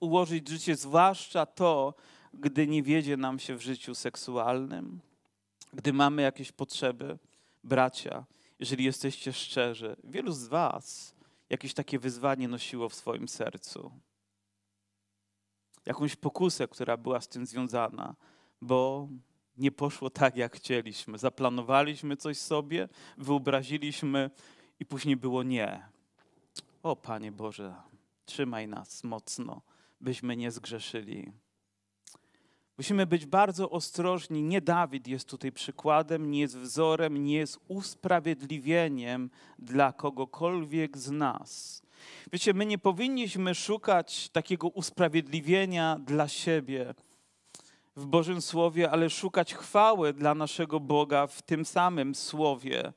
ułożyć 0.00 0.48
życie, 0.48 0.76
zwłaszcza 0.76 1.46
to, 1.46 1.94
gdy 2.34 2.66
nie 2.66 2.82
wiedzie 2.82 3.16
nam 3.16 3.38
się 3.38 3.56
w 3.56 3.62
życiu 3.62 3.94
seksualnym, 3.94 5.00
gdy 5.72 5.92
mamy 5.92 6.22
jakieś 6.22 6.52
potrzeby. 6.52 7.18
Bracia, 7.64 8.24
jeżeli 8.58 8.84
jesteście 8.84 9.32
szczerzy, 9.32 9.96
wielu 10.04 10.32
z 10.32 10.46
Was 10.46 11.14
jakieś 11.50 11.74
takie 11.74 11.98
wyzwanie 11.98 12.48
nosiło 12.48 12.88
w 12.88 12.94
swoim 12.94 13.28
sercu. 13.28 13.92
Jakąś 15.86 16.16
pokusę, 16.16 16.68
która 16.68 16.96
była 16.96 17.20
z 17.20 17.28
tym 17.28 17.46
związana, 17.46 18.14
bo 18.60 19.08
nie 19.56 19.72
poszło 19.72 20.10
tak, 20.10 20.36
jak 20.36 20.56
chcieliśmy. 20.56 21.18
Zaplanowaliśmy 21.18 22.16
coś 22.16 22.38
sobie, 22.38 22.88
wyobraziliśmy 23.18 24.30
i 24.80 24.86
później 24.86 25.16
było 25.16 25.42
nie. 25.42 25.86
O 26.82 26.96
Panie 26.96 27.32
Boże, 27.32 27.74
trzymaj 28.24 28.68
nas 28.68 29.04
mocno, 29.04 29.62
byśmy 30.00 30.36
nie 30.36 30.50
zgrzeszyli. 30.50 31.32
Musimy 32.78 33.06
być 33.06 33.26
bardzo 33.26 33.70
ostrożni. 33.70 34.42
Nie 34.42 34.60
Dawid 34.60 35.08
jest 35.08 35.28
tutaj 35.28 35.52
przykładem, 35.52 36.30
nie 36.30 36.40
jest 36.40 36.58
wzorem, 36.58 37.24
nie 37.24 37.34
jest 37.34 37.60
usprawiedliwieniem 37.68 39.30
dla 39.58 39.92
kogokolwiek 39.92 40.98
z 40.98 41.10
nas. 41.10 41.82
Wiecie, 42.32 42.54
my 42.54 42.66
nie 42.66 42.78
powinniśmy 42.78 43.54
szukać 43.54 44.28
takiego 44.28 44.68
usprawiedliwienia 44.68 45.98
dla 46.06 46.28
siebie 46.28 46.94
w 47.96 48.06
Bożym 48.06 48.42
Słowie, 48.42 48.90
ale 48.90 49.10
szukać 49.10 49.54
chwały 49.54 50.12
dla 50.12 50.34
naszego 50.34 50.80
Boga 50.80 51.26
w 51.26 51.42
tym 51.42 51.64
samym 51.64 52.14
Słowie. 52.14 52.92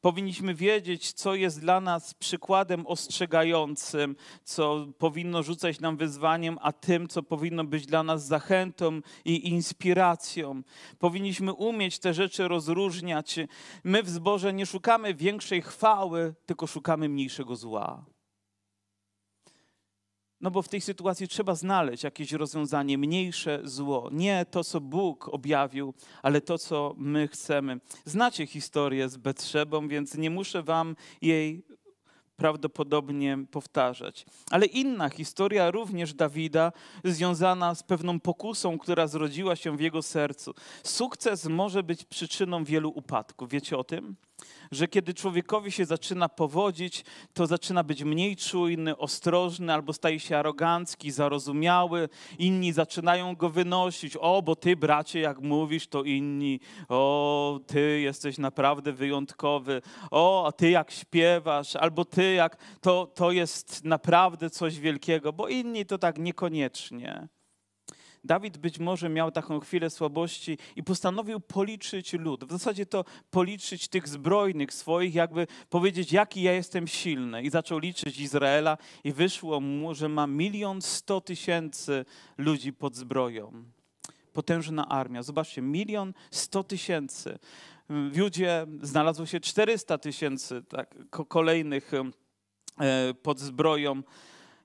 Powinniśmy 0.00 0.54
wiedzieć, 0.54 1.12
co 1.12 1.34
jest 1.34 1.60
dla 1.60 1.80
nas 1.80 2.14
przykładem 2.14 2.86
ostrzegającym, 2.86 4.16
co 4.44 4.86
powinno 4.98 5.42
rzucać 5.42 5.80
nam 5.80 5.96
wyzwaniem, 5.96 6.58
a 6.60 6.72
tym, 6.72 7.08
co 7.08 7.22
powinno 7.22 7.64
być 7.64 7.86
dla 7.86 8.02
nas 8.02 8.26
zachętą 8.26 9.00
i 9.24 9.48
inspiracją. 9.48 10.62
Powinniśmy 10.98 11.52
umieć 11.52 11.98
te 11.98 12.14
rzeczy 12.14 12.48
rozróżniać. 12.48 13.36
My 13.84 14.02
w 14.02 14.08
zborze 14.08 14.52
nie 14.52 14.66
szukamy 14.66 15.14
większej 15.14 15.62
chwały, 15.62 16.34
tylko 16.46 16.66
szukamy 16.66 17.08
mniejszego 17.08 17.56
zła. 17.56 18.04
No 20.40 20.50
bo 20.50 20.62
w 20.62 20.68
tej 20.68 20.80
sytuacji 20.80 21.28
trzeba 21.28 21.54
znaleźć 21.54 22.04
jakieś 22.04 22.32
rozwiązanie, 22.32 22.98
mniejsze 22.98 23.60
zło. 23.64 24.08
Nie 24.12 24.46
to, 24.50 24.64
co 24.64 24.80
Bóg 24.80 25.28
objawił, 25.28 25.94
ale 26.22 26.40
to, 26.40 26.58
co 26.58 26.94
my 26.96 27.28
chcemy. 27.28 27.80
Znacie 28.04 28.46
historię 28.46 29.08
z 29.08 29.16
Betrzebą, 29.16 29.88
więc 29.88 30.14
nie 30.14 30.30
muszę 30.30 30.62
wam 30.62 30.96
jej 31.22 31.62
prawdopodobnie 32.36 33.38
powtarzać. 33.50 34.26
Ale 34.50 34.66
inna 34.66 35.08
historia, 35.08 35.70
również 35.70 36.14
Dawida, 36.14 36.72
związana 37.04 37.74
z 37.74 37.82
pewną 37.82 38.20
pokusą, 38.20 38.78
która 38.78 39.06
zrodziła 39.06 39.56
się 39.56 39.76
w 39.76 39.80
jego 39.80 40.02
sercu. 40.02 40.54
Sukces 40.84 41.46
może 41.46 41.82
być 41.82 42.04
przyczyną 42.04 42.64
wielu 42.64 42.90
upadków. 42.90 43.48
Wiecie 43.48 43.78
o 43.78 43.84
tym? 43.84 44.16
Że 44.70 44.88
kiedy 44.88 45.14
człowiekowi 45.14 45.72
się 45.72 45.84
zaczyna 45.84 46.28
powodzić, 46.28 47.04
to 47.32 47.46
zaczyna 47.46 47.84
być 47.84 48.04
mniej 48.04 48.36
czujny, 48.36 48.96
ostrożny 48.96 49.72
albo 49.72 49.92
staje 49.92 50.20
się 50.20 50.36
arogancki, 50.36 51.10
zarozumiały. 51.10 52.08
Inni 52.38 52.72
zaczynają 52.72 53.36
go 53.36 53.50
wynosić. 53.50 54.16
O, 54.16 54.42
bo 54.42 54.56
ty, 54.56 54.76
bracie, 54.76 55.20
jak 55.20 55.40
mówisz, 55.40 55.86
to 55.86 56.02
inni. 56.02 56.60
O, 56.88 57.60
ty 57.66 58.00
jesteś 58.00 58.38
naprawdę 58.38 58.92
wyjątkowy. 58.92 59.82
O, 60.10 60.46
a 60.46 60.52
ty 60.52 60.70
jak 60.70 60.90
śpiewasz, 60.90 61.76
albo 61.76 62.04
ty 62.04 62.32
jak 62.32 62.56
to, 62.80 63.06
to 63.06 63.32
jest 63.32 63.84
naprawdę 63.84 64.50
coś 64.50 64.78
wielkiego, 64.78 65.32
bo 65.32 65.48
inni 65.48 65.86
to 65.86 65.98
tak 65.98 66.18
niekoniecznie. 66.18 67.28
Dawid 68.24 68.58
być 68.58 68.78
może 68.78 69.08
miał 69.08 69.30
taką 69.30 69.60
chwilę 69.60 69.90
słabości 69.90 70.58
i 70.76 70.82
postanowił 70.82 71.40
policzyć 71.40 72.12
lud. 72.12 72.44
W 72.44 72.50
zasadzie 72.50 72.86
to 72.86 73.04
policzyć 73.30 73.88
tych 73.88 74.08
zbrojnych 74.08 74.72
swoich, 74.72 75.14
jakby 75.14 75.46
powiedzieć, 75.70 76.12
jaki 76.12 76.42
ja 76.42 76.52
jestem 76.52 76.86
silny. 76.86 77.42
I 77.42 77.50
zaczął 77.50 77.78
liczyć 77.78 78.20
Izraela 78.20 78.78
i 79.04 79.12
wyszło 79.12 79.60
mu, 79.60 79.94
że 79.94 80.08
ma 80.08 80.26
milion 80.26 80.82
sto 80.82 81.20
tysięcy 81.20 82.04
ludzi 82.38 82.72
pod 82.72 82.96
zbroją. 82.96 83.64
Potężna 84.32 84.88
armia. 84.88 85.22
Zobaczcie, 85.22 85.62
milion 85.62 86.12
sto 86.30 86.64
tysięcy. 86.64 87.38
W 87.88 88.16
Judzie 88.16 88.66
znalazło 88.82 89.26
się 89.26 89.40
400 89.40 89.98
tysięcy 89.98 90.62
tak, 90.62 90.94
kolejnych 91.28 91.92
e, 91.94 93.14
pod 93.14 93.40
zbroją 93.40 94.02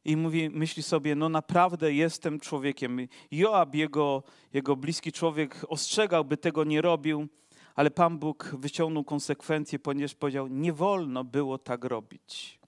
i 0.06 0.18
mówi, 0.18 0.50
myśli 0.50 0.84
sobie, 0.84 1.16
no 1.16 1.30
naprawdę 1.30 1.94
jestem 1.94 2.40
człowiekiem. 2.40 3.08
Joab, 3.32 3.76
jego, 3.76 4.24
jego 4.54 4.76
bliski 4.76 5.12
człowiek, 5.12 5.66
ostrzegał, 5.70 6.26
by 6.26 6.38
tego 6.38 6.64
nie 6.64 6.82
robił, 6.82 7.28
ale 7.76 7.92
Pan 7.92 8.20
Bóg 8.20 8.56
wyciągnął 8.60 9.04
konsekwencje, 9.04 9.80
ponieważ 9.80 10.16
powiedział, 10.16 10.48
nie 10.48 10.74
wolno 10.74 11.24
było 11.24 11.58
tak 11.58 11.86
robić. 11.86 12.60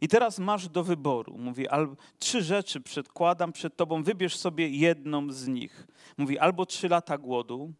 I 0.00 0.08
teraz 0.08 0.38
masz 0.38 0.68
do 0.68 0.84
wyboru. 0.84 1.38
Mówi, 1.38 1.68
albo 1.68 1.96
trzy 2.18 2.42
rzeczy 2.42 2.80
przedkładam 2.80 3.52
przed 3.52 3.76
tobą, 3.76 4.02
wybierz 4.02 4.36
sobie 4.36 4.68
jedną 4.68 5.32
z 5.32 5.48
nich. 5.48 5.86
Mówi, 6.18 6.38
albo 6.38 6.66
trzy 6.66 6.88
lata 6.88 7.18
głodu, 7.18 7.72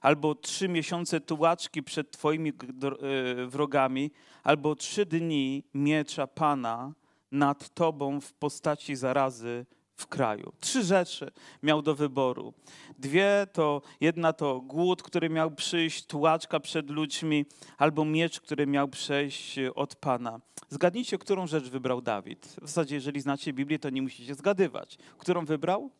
albo 0.00 0.34
trzy 0.34 0.68
miesiące 0.68 1.20
tułaczki 1.20 1.82
przed 1.82 2.10
twoimi 2.10 2.50
e, 2.50 3.46
wrogami, 3.46 4.10
albo 4.42 4.76
trzy 4.76 5.06
dni 5.06 5.64
miecza 5.74 6.26
Pana, 6.26 6.92
nad 7.32 7.74
tobą 7.74 8.20
w 8.20 8.32
postaci 8.32 8.96
zarazy 8.96 9.66
w 9.98 10.06
kraju. 10.06 10.52
Trzy 10.60 10.82
rzeczy 10.82 11.30
miał 11.62 11.82
do 11.82 11.94
wyboru. 11.94 12.54
Dwie 12.98 13.46
to, 13.52 13.82
jedna 14.00 14.32
to 14.32 14.60
głód, 14.60 15.02
który 15.02 15.30
miał 15.30 15.50
przyjść, 15.50 16.06
tułaczka 16.06 16.60
przed 16.60 16.90
ludźmi, 16.90 17.44
albo 17.78 18.04
miecz, 18.04 18.40
który 18.40 18.66
miał 18.66 18.88
przejść 18.88 19.58
od 19.74 19.96
Pana. 19.96 20.40
Zgadnijcie, 20.68 21.18
którą 21.18 21.46
rzecz 21.46 21.68
wybrał 21.68 22.02
Dawid. 22.02 22.46
W 22.46 22.66
zasadzie, 22.66 22.94
jeżeli 22.94 23.20
znacie 23.20 23.52
Biblię, 23.52 23.78
to 23.78 23.90
nie 23.90 24.02
musicie 24.02 24.34
zgadywać. 24.34 24.98
Którą 25.18 25.44
wybrał? 25.44 25.90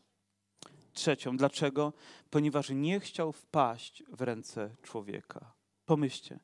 Trzecią. 0.92 1.36
Dlaczego? 1.36 1.92
Ponieważ 2.30 2.70
nie 2.70 3.00
chciał 3.00 3.32
wpaść 3.32 4.02
w 4.12 4.22
ręce 4.22 4.76
człowieka. 4.82 5.52
Pomyślcie. 5.86 6.40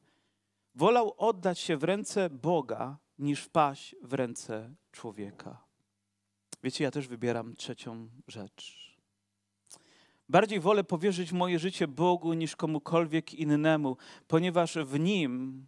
Wolał 0.74 1.14
oddać 1.18 1.58
się 1.58 1.76
w 1.76 1.84
ręce 1.84 2.30
Boga, 2.30 2.96
niż 3.18 3.42
wpaść 3.42 3.96
w 4.02 4.12
ręce 4.12 4.74
człowieka. 4.92 5.64
Wiecie, 6.62 6.84
ja 6.84 6.90
też 6.90 7.08
wybieram 7.08 7.56
trzecią 7.56 8.08
rzecz. 8.28 8.94
Bardziej 10.28 10.60
wolę 10.60 10.84
powierzyć 10.84 11.32
moje 11.32 11.58
życie 11.58 11.88
Bogu 11.88 12.32
niż 12.32 12.56
komukolwiek 12.56 13.34
innemu, 13.34 13.96
ponieważ 14.26 14.78
w 14.78 15.00
Nim 15.00 15.66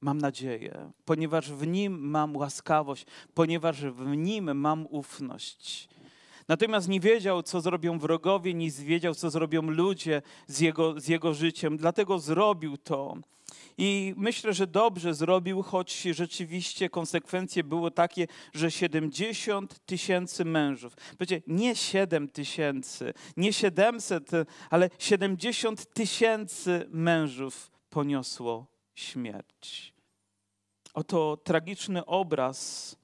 mam 0.00 0.18
nadzieję, 0.18 0.92
ponieważ 1.04 1.52
w 1.52 1.66
Nim 1.66 2.10
mam 2.10 2.36
łaskawość, 2.36 3.06
ponieważ 3.34 3.84
w 3.84 4.16
Nim 4.16 4.56
mam 4.56 4.86
ufność. 4.86 5.88
Natomiast 6.50 6.88
nie 6.88 7.00
wiedział, 7.00 7.42
co 7.42 7.60
zrobią 7.60 7.98
wrogowie, 7.98 8.54
nie 8.54 8.70
wiedział, 8.70 9.14
co 9.14 9.30
zrobią 9.30 9.62
ludzie 9.62 10.22
z 10.46 10.60
jego, 10.60 11.00
z 11.00 11.08
jego 11.08 11.34
życiem, 11.34 11.76
dlatego 11.76 12.18
zrobił 12.18 12.76
to. 12.76 13.16
I 13.78 14.14
myślę, 14.16 14.52
że 14.52 14.66
dobrze 14.66 15.14
zrobił, 15.14 15.62
choć 15.62 16.02
rzeczywiście 16.02 16.88
konsekwencje 16.88 17.64
były 17.64 17.90
takie, 17.90 18.26
że 18.54 18.70
70 18.70 19.86
tysięcy 19.86 20.44
mężów, 20.44 20.96
będzie 21.18 21.42
nie 21.46 21.76
7 21.76 22.28
tysięcy, 22.28 23.14
nie 23.36 23.52
700, 23.52 24.30
ale 24.70 24.90
70 24.98 25.94
tysięcy 25.94 26.86
mężów 26.88 27.70
poniosło 27.90 28.66
śmierć. 28.94 29.94
Oto 30.94 31.36
tragiczny 31.44 32.06
obraz 32.06 32.96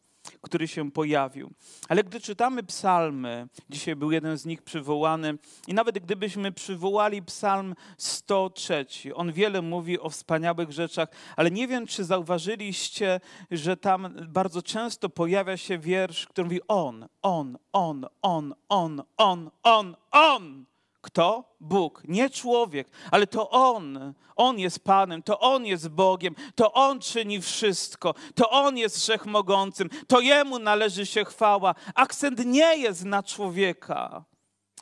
który 0.47 0.69
się 0.69 0.91
pojawił. 0.91 1.51
Ale 1.89 2.05
gdy 2.05 2.21
czytamy 2.21 2.63
psalmy, 2.63 3.49
dzisiaj 3.71 3.97
był 3.97 4.11
jeden 4.11 4.39
z 4.39 4.47
nich 4.47 4.63
przywołany, 4.63 5.39
i 5.67 5.75
nawet 5.75 5.99
gdybyśmy 5.99 6.53
przywołali 6.53 7.23
psalm 7.23 7.75
103, 7.99 8.87
on 9.15 9.33
wiele 9.33 9.63
mówi 9.63 10.01
o 10.01 10.11
wspaniałych 10.11 10.73
rzeczach, 10.73 11.09
ale 11.37 11.51
nie 11.51 11.69
wiem, 11.69 11.87
czy 11.87 12.05
zauważyliście, 12.05 13.21
że 13.51 13.77
tam 13.77 14.15
bardzo 14.29 14.63
często 14.63 15.09
pojawia 15.09 15.57
się 15.57 15.79
wiersz, 15.79 16.27
który 16.27 16.45
mówi 16.45 16.61
on, 16.69 17.07
on, 17.23 17.59
on, 17.73 18.07
on, 18.23 18.55
on, 18.69 19.03
on, 19.17 19.51
on, 19.63 19.97
on. 20.11 20.67
Kto? 21.07 21.45
Bóg, 21.61 22.03
nie 22.09 22.31
człowiek, 22.31 22.89
ale 23.11 23.27
to 23.27 23.51
On. 23.51 24.15
On 24.37 24.59
jest 24.59 24.85
Panem, 24.85 25.23
to 25.23 25.41
On 25.41 25.67
jest 25.67 25.89
Bogiem, 25.89 26.35
to 26.55 26.73
On 26.73 27.01
czyni 27.01 27.41
wszystko, 27.41 28.15
to 28.35 28.51
On 28.51 28.79
jest 28.79 28.97
wszechmogącym, 28.97 29.89
to 30.07 30.21
Jemu 30.21 30.59
należy 30.59 31.07
się 31.07 31.25
chwała. 31.25 31.75
Akcent 31.95 32.47
nie 32.47 32.77
jest 32.77 33.05
na 33.05 33.23
człowieka, 33.23 34.25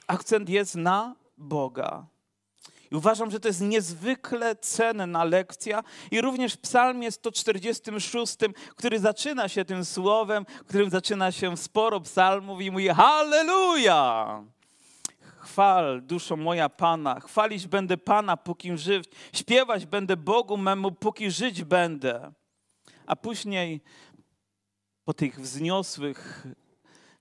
akcent 0.06 0.48
jest 0.48 0.74
na 0.74 1.14
Boga. 1.38 2.06
I 2.90 2.96
uważam, 2.96 3.30
że 3.30 3.40
to 3.40 3.48
jest 3.48 3.60
niezwykle 3.60 4.56
cenna 4.56 5.24
lekcja. 5.24 5.82
I 6.10 6.20
również 6.20 6.52
w 6.52 6.60
psalmie 6.60 7.12
146, 7.12 8.36
który 8.76 8.98
zaczyna 8.98 9.48
się 9.48 9.64
tym 9.64 9.84
słowem, 9.84 10.46
którym 10.66 10.90
zaczyna 10.90 11.32
się 11.32 11.56
sporo 11.56 12.00
psalmów 12.00 12.60
i 12.60 12.70
mówi 12.70 12.88
Halleluja! 12.88 14.44
Chwal, 15.44 16.02
duszo 16.02 16.36
moja 16.36 16.68
Pana, 16.68 17.20
chwalić 17.20 17.66
będę 17.66 17.96
Pana, 17.96 18.36
póki 18.36 18.78
żyć, 18.78 19.10
śpiewać 19.32 19.86
będę 19.86 20.16
Bogu 20.16 20.56
memu, 20.56 20.92
póki 20.92 21.30
żyć 21.30 21.64
będę. 21.64 22.32
A 23.06 23.16
później 23.16 23.80
po 25.04 25.14
tych 25.14 25.40
wzniosłych 25.40 26.46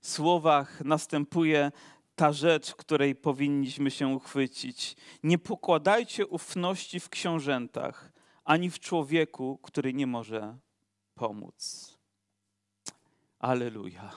słowach 0.00 0.84
następuje 0.84 1.72
ta 2.14 2.32
rzecz, 2.32 2.74
której 2.74 3.14
powinniśmy 3.14 3.90
się 3.90 4.08
uchwycić. 4.08 4.96
Nie 5.22 5.38
pokładajcie 5.38 6.26
ufności 6.26 7.00
w 7.00 7.08
książętach, 7.08 8.12
ani 8.44 8.70
w 8.70 8.80
człowieku, 8.80 9.58
który 9.62 9.94
nie 9.94 10.06
może 10.06 10.58
pomóc. 11.14 11.90
Aleluja. 13.38 14.12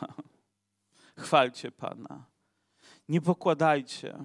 Chwalcie 1.17 1.71
Pana 1.71 2.36
nie 3.09 3.21
pokładajcie. 3.21 4.17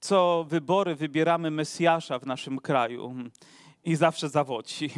Co 0.00 0.46
wybory 0.48 0.94
wybieramy 0.94 1.50
Mesjasza 1.50 2.18
w 2.18 2.26
naszym 2.26 2.58
kraju 2.58 3.14
i 3.84 3.96
zawsze 3.96 4.28
zawodzi. 4.28 4.90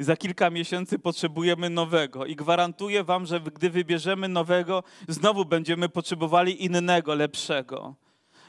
I 0.00 0.04
za 0.04 0.16
kilka 0.16 0.50
miesięcy 0.50 0.98
potrzebujemy 0.98 1.70
nowego. 1.70 2.26
I 2.26 2.36
gwarantuję 2.36 3.04
Wam, 3.04 3.26
że 3.26 3.40
gdy 3.40 3.70
wybierzemy 3.70 4.28
nowego, 4.28 4.82
znowu 5.08 5.44
będziemy 5.44 5.88
potrzebowali 5.88 6.64
innego, 6.64 7.14
lepszego. 7.14 7.94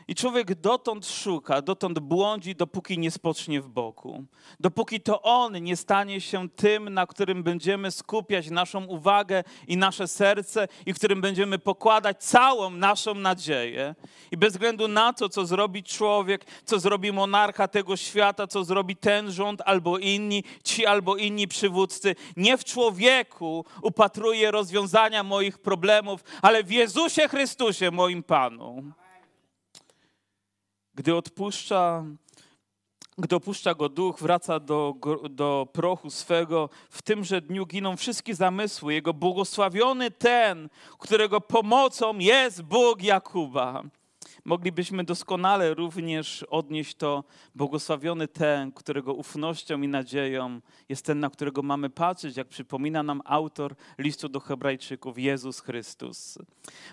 I 0.09 0.15
człowiek 0.15 0.55
dotąd 0.55 1.07
szuka, 1.07 1.61
dotąd 1.61 1.99
błądzi, 1.99 2.55
dopóki 2.55 2.99
nie 2.99 3.11
spocznie 3.11 3.61
w 3.61 3.67
boku. 3.67 4.25
Dopóki 4.59 5.01
to 5.01 5.21
on 5.21 5.63
nie 5.63 5.77
stanie 5.77 6.21
się 6.21 6.49
tym, 6.49 6.89
na 6.89 7.07
którym 7.07 7.43
będziemy 7.43 7.91
skupiać 7.91 8.49
naszą 8.49 8.85
uwagę 8.85 9.43
i 9.67 9.77
nasze 9.77 10.07
serce, 10.07 10.67
i 10.85 10.93
którym 10.93 11.21
będziemy 11.21 11.59
pokładać 11.59 12.23
całą 12.23 12.69
naszą 12.69 13.13
nadzieję. 13.13 13.95
I 14.31 14.37
bez 14.37 14.53
względu 14.53 14.87
na 14.87 15.13
to, 15.13 15.29
co 15.29 15.45
zrobi 15.45 15.83
człowiek, 15.83 16.45
co 16.65 16.79
zrobi 16.79 17.11
monarcha 17.11 17.67
tego 17.67 17.97
świata, 17.97 18.47
co 18.47 18.63
zrobi 18.63 18.95
ten 18.95 19.31
rząd 19.31 19.61
albo 19.65 19.97
inni, 19.97 20.43
ci 20.63 20.85
albo 20.85 21.15
inni 21.15 21.47
przywódcy, 21.47 22.15
nie 22.37 22.57
w 22.57 22.63
człowieku 22.63 23.65
upatruję 23.81 24.51
rozwiązania 24.51 25.23
moich 25.23 25.57
problemów, 25.57 26.23
ale 26.41 26.63
w 26.63 26.71
Jezusie 26.71 27.27
Chrystusie, 27.27 27.91
moim 27.91 28.23
Panu. 28.23 28.83
Gdy 30.97 31.15
odpuszcza, 31.15 32.05
gdy 33.17 33.35
opuszcza 33.35 33.73
go 33.73 33.89
duch, 33.89 34.19
wraca 34.19 34.59
do, 34.59 34.93
do 35.29 35.67
prochu 35.73 36.09
swego, 36.09 36.69
w 36.89 37.01
tymże 37.01 37.41
dniu 37.41 37.65
giną 37.65 37.97
wszystkie 37.97 38.35
zamysły. 38.35 38.93
Jego 38.93 39.13
błogosławiony 39.13 40.11
ten, 40.11 40.69
którego 40.99 41.41
pomocą 41.41 42.17
jest 42.17 42.61
Bóg 42.61 43.03
Jakuba. 43.03 43.83
Moglibyśmy 44.47 45.03
doskonale 45.03 45.73
również 45.73 46.43
odnieść 46.43 46.95
to, 46.95 47.23
błogosławiony 47.55 48.27
ten, 48.27 48.71
którego 48.71 49.13
ufnością 49.13 49.81
i 49.81 49.87
nadzieją 49.87 50.61
jest 50.89 51.05
ten, 51.05 51.19
na 51.19 51.29
którego 51.29 51.61
mamy 51.61 51.89
patrzeć, 51.89 52.37
jak 52.37 52.47
przypomina 52.47 53.03
nam 53.03 53.21
autor 53.25 53.75
listu 53.97 54.29
do 54.29 54.39
Hebrajczyków, 54.39 55.19
Jezus 55.19 55.59
Chrystus. 55.59 56.37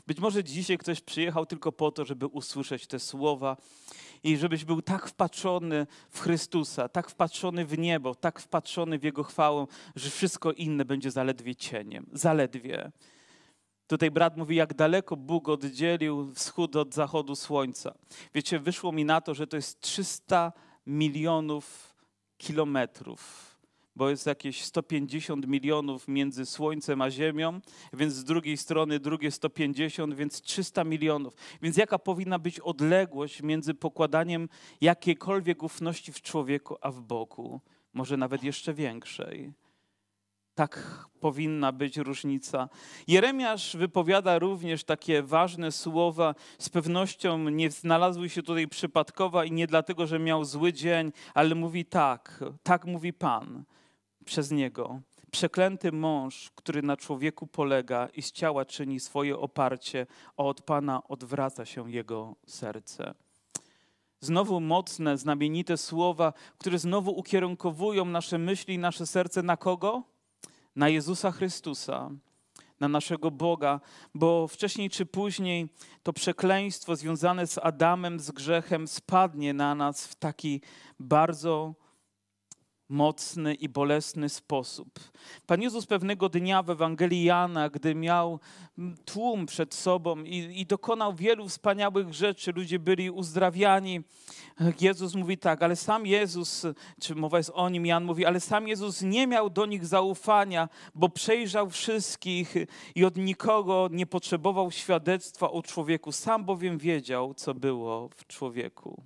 Być 0.07 0.21
może 0.21 0.45
dzisiaj 0.45 0.79
ktoś 0.79 1.01
przyjechał 1.01 1.47
tylko 1.47 1.73
po 1.73 1.91
to, 1.91 2.05
żeby 2.05 2.27
usłyszeć 2.27 2.87
te 2.87 2.99
słowa 2.99 3.57
i 4.23 4.37
żebyś 4.37 4.65
był 4.65 4.83
tak 4.83 5.09
wpatrzony 5.09 5.87
w 6.11 6.21
Chrystusa, 6.21 6.89
tak 6.89 7.11
wpatrzony 7.11 7.67
w 7.67 7.79
niebo, 7.79 8.15
tak 8.15 8.41
wpatrzony 8.41 8.99
w 8.99 9.05
Jego 9.05 9.25
chwałę, 9.25 9.67
że 9.97 10.11
wszystko 10.11 10.53
inne 10.53 10.85
będzie 10.85 11.11
zaledwie 11.11 11.55
cieniem. 11.55 12.07
Zaledwie. 12.13 12.93
Tutaj 13.87 14.11
brat 14.11 14.37
mówi, 14.37 14.57
jak 14.57 14.75
daleko 14.75 15.17
Bóg 15.17 15.49
oddzielił 15.49 16.35
wschód 16.35 16.77
od 16.77 16.95
zachodu 16.95 17.37
słońca. 17.37 17.95
Wiecie, 18.35 18.59
wyszło 18.59 18.93
mi 18.93 19.05
na 19.05 19.21
to, 19.21 19.35
że 19.35 19.47
to 19.47 19.57
jest 19.57 19.81
300 19.81 20.53
milionów 20.87 21.95
kilometrów 22.39 23.55
bo 23.97 24.11
jest 24.11 24.27
jakieś 24.27 24.65
150 24.65 25.47
milionów 25.47 26.09
między 26.09 26.47
Słońcem 26.47 27.03
a 27.03 27.11
Ziemią, 27.11 27.61
więc 27.93 28.15
z 28.15 28.25
drugiej 28.25 28.57
strony 28.57 29.01
drugie 29.01 29.31
150, 29.31 30.15
więc 30.15 30.41
300 30.41 30.85
milionów. 30.85 31.35
Więc 31.63 31.77
jaka 31.77 31.99
powinna 31.99 32.39
być 32.39 32.61
odległość 32.61 33.43
między 33.43 33.75
pokładaniem 33.75 34.49
jakiejkolwiek 34.81 35.63
ufności 35.63 36.13
w 36.13 36.23
człowieku, 36.23 36.77
a 36.81 36.91
w 36.91 37.01
Bogu? 37.01 37.61
Może 37.93 38.17
nawet 38.17 38.43
jeszcze 38.43 38.75
większej. 38.75 39.53
Tak 40.55 41.05
powinna 41.21 41.73
być 41.73 41.97
różnica. 41.97 42.69
Jeremiasz 43.09 43.77
wypowiada 43.77 44.39
również 44.39 44.85
takie 44.85 45.23
ważne 45.23 45.73
słowa. 45.73 46.35
Z 46.59 46.69
pewnością 46.69 47.39
nie 47.39 47.71
znalazły 47.71 48.29
się 48.29 48.43
tutaj 48.43 48.69
przypadkowo 48.69 49.45
i 49.45 49.53
nie 49.53 49.67
dlatego, 49.67 50.07
że 50.07 50.19
miał 50.19 50.45
zły 50.45 50.73
dzień, 50.73 51.13
ale 51.35 51.55
mówi 51.55 51.85
tak, 51.85 52.45
tak 52.63 52.85
mówi 52.85 53.13
Pan 53.13 53.65
przez 54.25 54.51
niego. 54.51 55.01
Przeklęty 55.31 55.93
mąż, 55.93 56.51
który 56.55 56.83
na 56.83 56.97
człowieku 56.97 57.47
polega 57.47 58.09
i 58.15 58.23
z 58.23 58.33
ciała 58.33 58.65
czyni 58.65 59.01
swoje 59.01 59.39
oparcie, 59.39 60.07
a 60.37 60.43
od 60.43 60.63
Pana 60.63 61.09
odwraca 61.09 61.65
się 61.65 61.91
jego 61.91 62.37
serce. 62.47 63.15
Znowu 64.21 64.61
mocne, 64.61 65.19
znamienite 65.19 65.77
słowa, 65.77 66.33
które 66.59 66.79
znowu 66.79 67.11
ukierunkowują 67.11 68.05
nasze 68.05 68.39
myśli 68.39 68.75
i 68.75 68.79
nasze 68.79 69.07
serce 69.07 69.43
na 69.43 69.57
kogo? 69.57 70.14
Na 70.77 70.89
Jezusa 70.89 71.33
Chrystusa, 71.33 72.11
na 72.81 72.89
naszego 72.89 73.31
Boga, 73.31 73.81
bo 74.15 74.49
wcześniej 74.49 74.91
czy 74.91 75.07
później 75.07 75.69
to 76.03 76.13
przekleństwo 76.13 76.97
związane 76.97 77.47
z 77.47 77.59
Adamem, 77.59 78.21
z 78.21 78.31
grzechem 78.31 78.89
spadnie 78.89 79.55
na 79.55 79.75
nas 79.75 80.07
w 80.07 80.15
taki 80.15 80.61
bardzo 81.01 81.75
mocny 82.89 83.55
i 83.55 83.69
bolesny 83.69 84.29
sposób. 84.29 84.89
Pan 85.47 85.63
Jezus 85.63 85.87
pewnego 85.87 86.29
dnia 86.29 86.63
w 86.63 86.71
Ewangelii 86.71 87.25
Jana, 87.25 87.69
gdy 87.69 87.95
miał 87.95 88.41
tłum 89.05 89.47
przed 89.47 89.75
sobą 89.75 90.23
i, 90.25 90.61
i, 90.61 90.67
dokonał 90.67 91.15
wielu 91.15 91.49
wspaniałych 91.49 92.15
rzeczy, 92.15 92.53
ludzie 92.53 92.79
byli 92.79 93.11
uzdrawiani. 93.11 94.01
Jezus 94.81 95.15
mówi 95.15 95.39
tak, 95.39 95.63
ale 95.63 95.77
sam 95.77 96.07
Jezus, 96.07 96.67
czy 97.01 97.15
mowa 97.15 97.39
jest 97.39 97.51
o 97.55 97.69
nim, 97.69 97.87
Jan 97.87 98.05
mówi, 98.05 98.27
ale 98.27 98.41
sam 98.41 98.69
Jezus 98.69 99.03
nie 99.03 99.27
miał 99.27 99.51
do 99.51 99.67
nich 99.67 99.87
zaufania, 99.87 100.69
bo 100.95 101.09
przejrzał 101.09 101.71
wszystkich 101.71 102.55
i 102.95 103.05
od 103.05 103.17
nikogo 103.17 103.89
nie 103.91 104.07
potrzebował 104.07 104.71
świadectwa 104.71 105.51
o 105.51 105.63
człowieku. 105.63 106.13
Sam 106.13 106.45
bowiem 106.45 106.79
wiedział, 106.79 107.35
co 107.35 107.55
było 107.55 108.09
w 108.17 108.27
człowieku. 108.27 109.03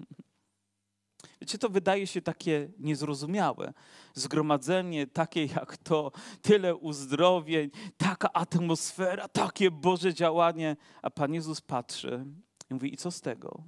Wiecie, 1.49 1.59
to 1.59 1.69
wydaje 1.69 2.07
się 2.07 2.23
takie 2.23 2.71
niezrozumiałe. 2.79 3.73
Zgromadzenie 4.15 5.07
takie 5.07 5.47
jak 5.47 5.77
to, 5.77 6.13
tyle 6.43 6.77
uzdrowień, 6.77 7.71
taka 7.97 8.33
atmosfera, 8.33 9.29
takie 9.29 9.71
Boże 9.71 10.15
działanie. 10.15 10.77
A 11.03 11.11
Pan 11.11 11.35
Jezus 11.35 11.61
patrzy 11.61 12.27
i 12.71 12.75
mówi: 12.75 12.95
I 12.95 12.97
co 12.97 13.11
z 13.11 13.21
tego? 13.21 13.65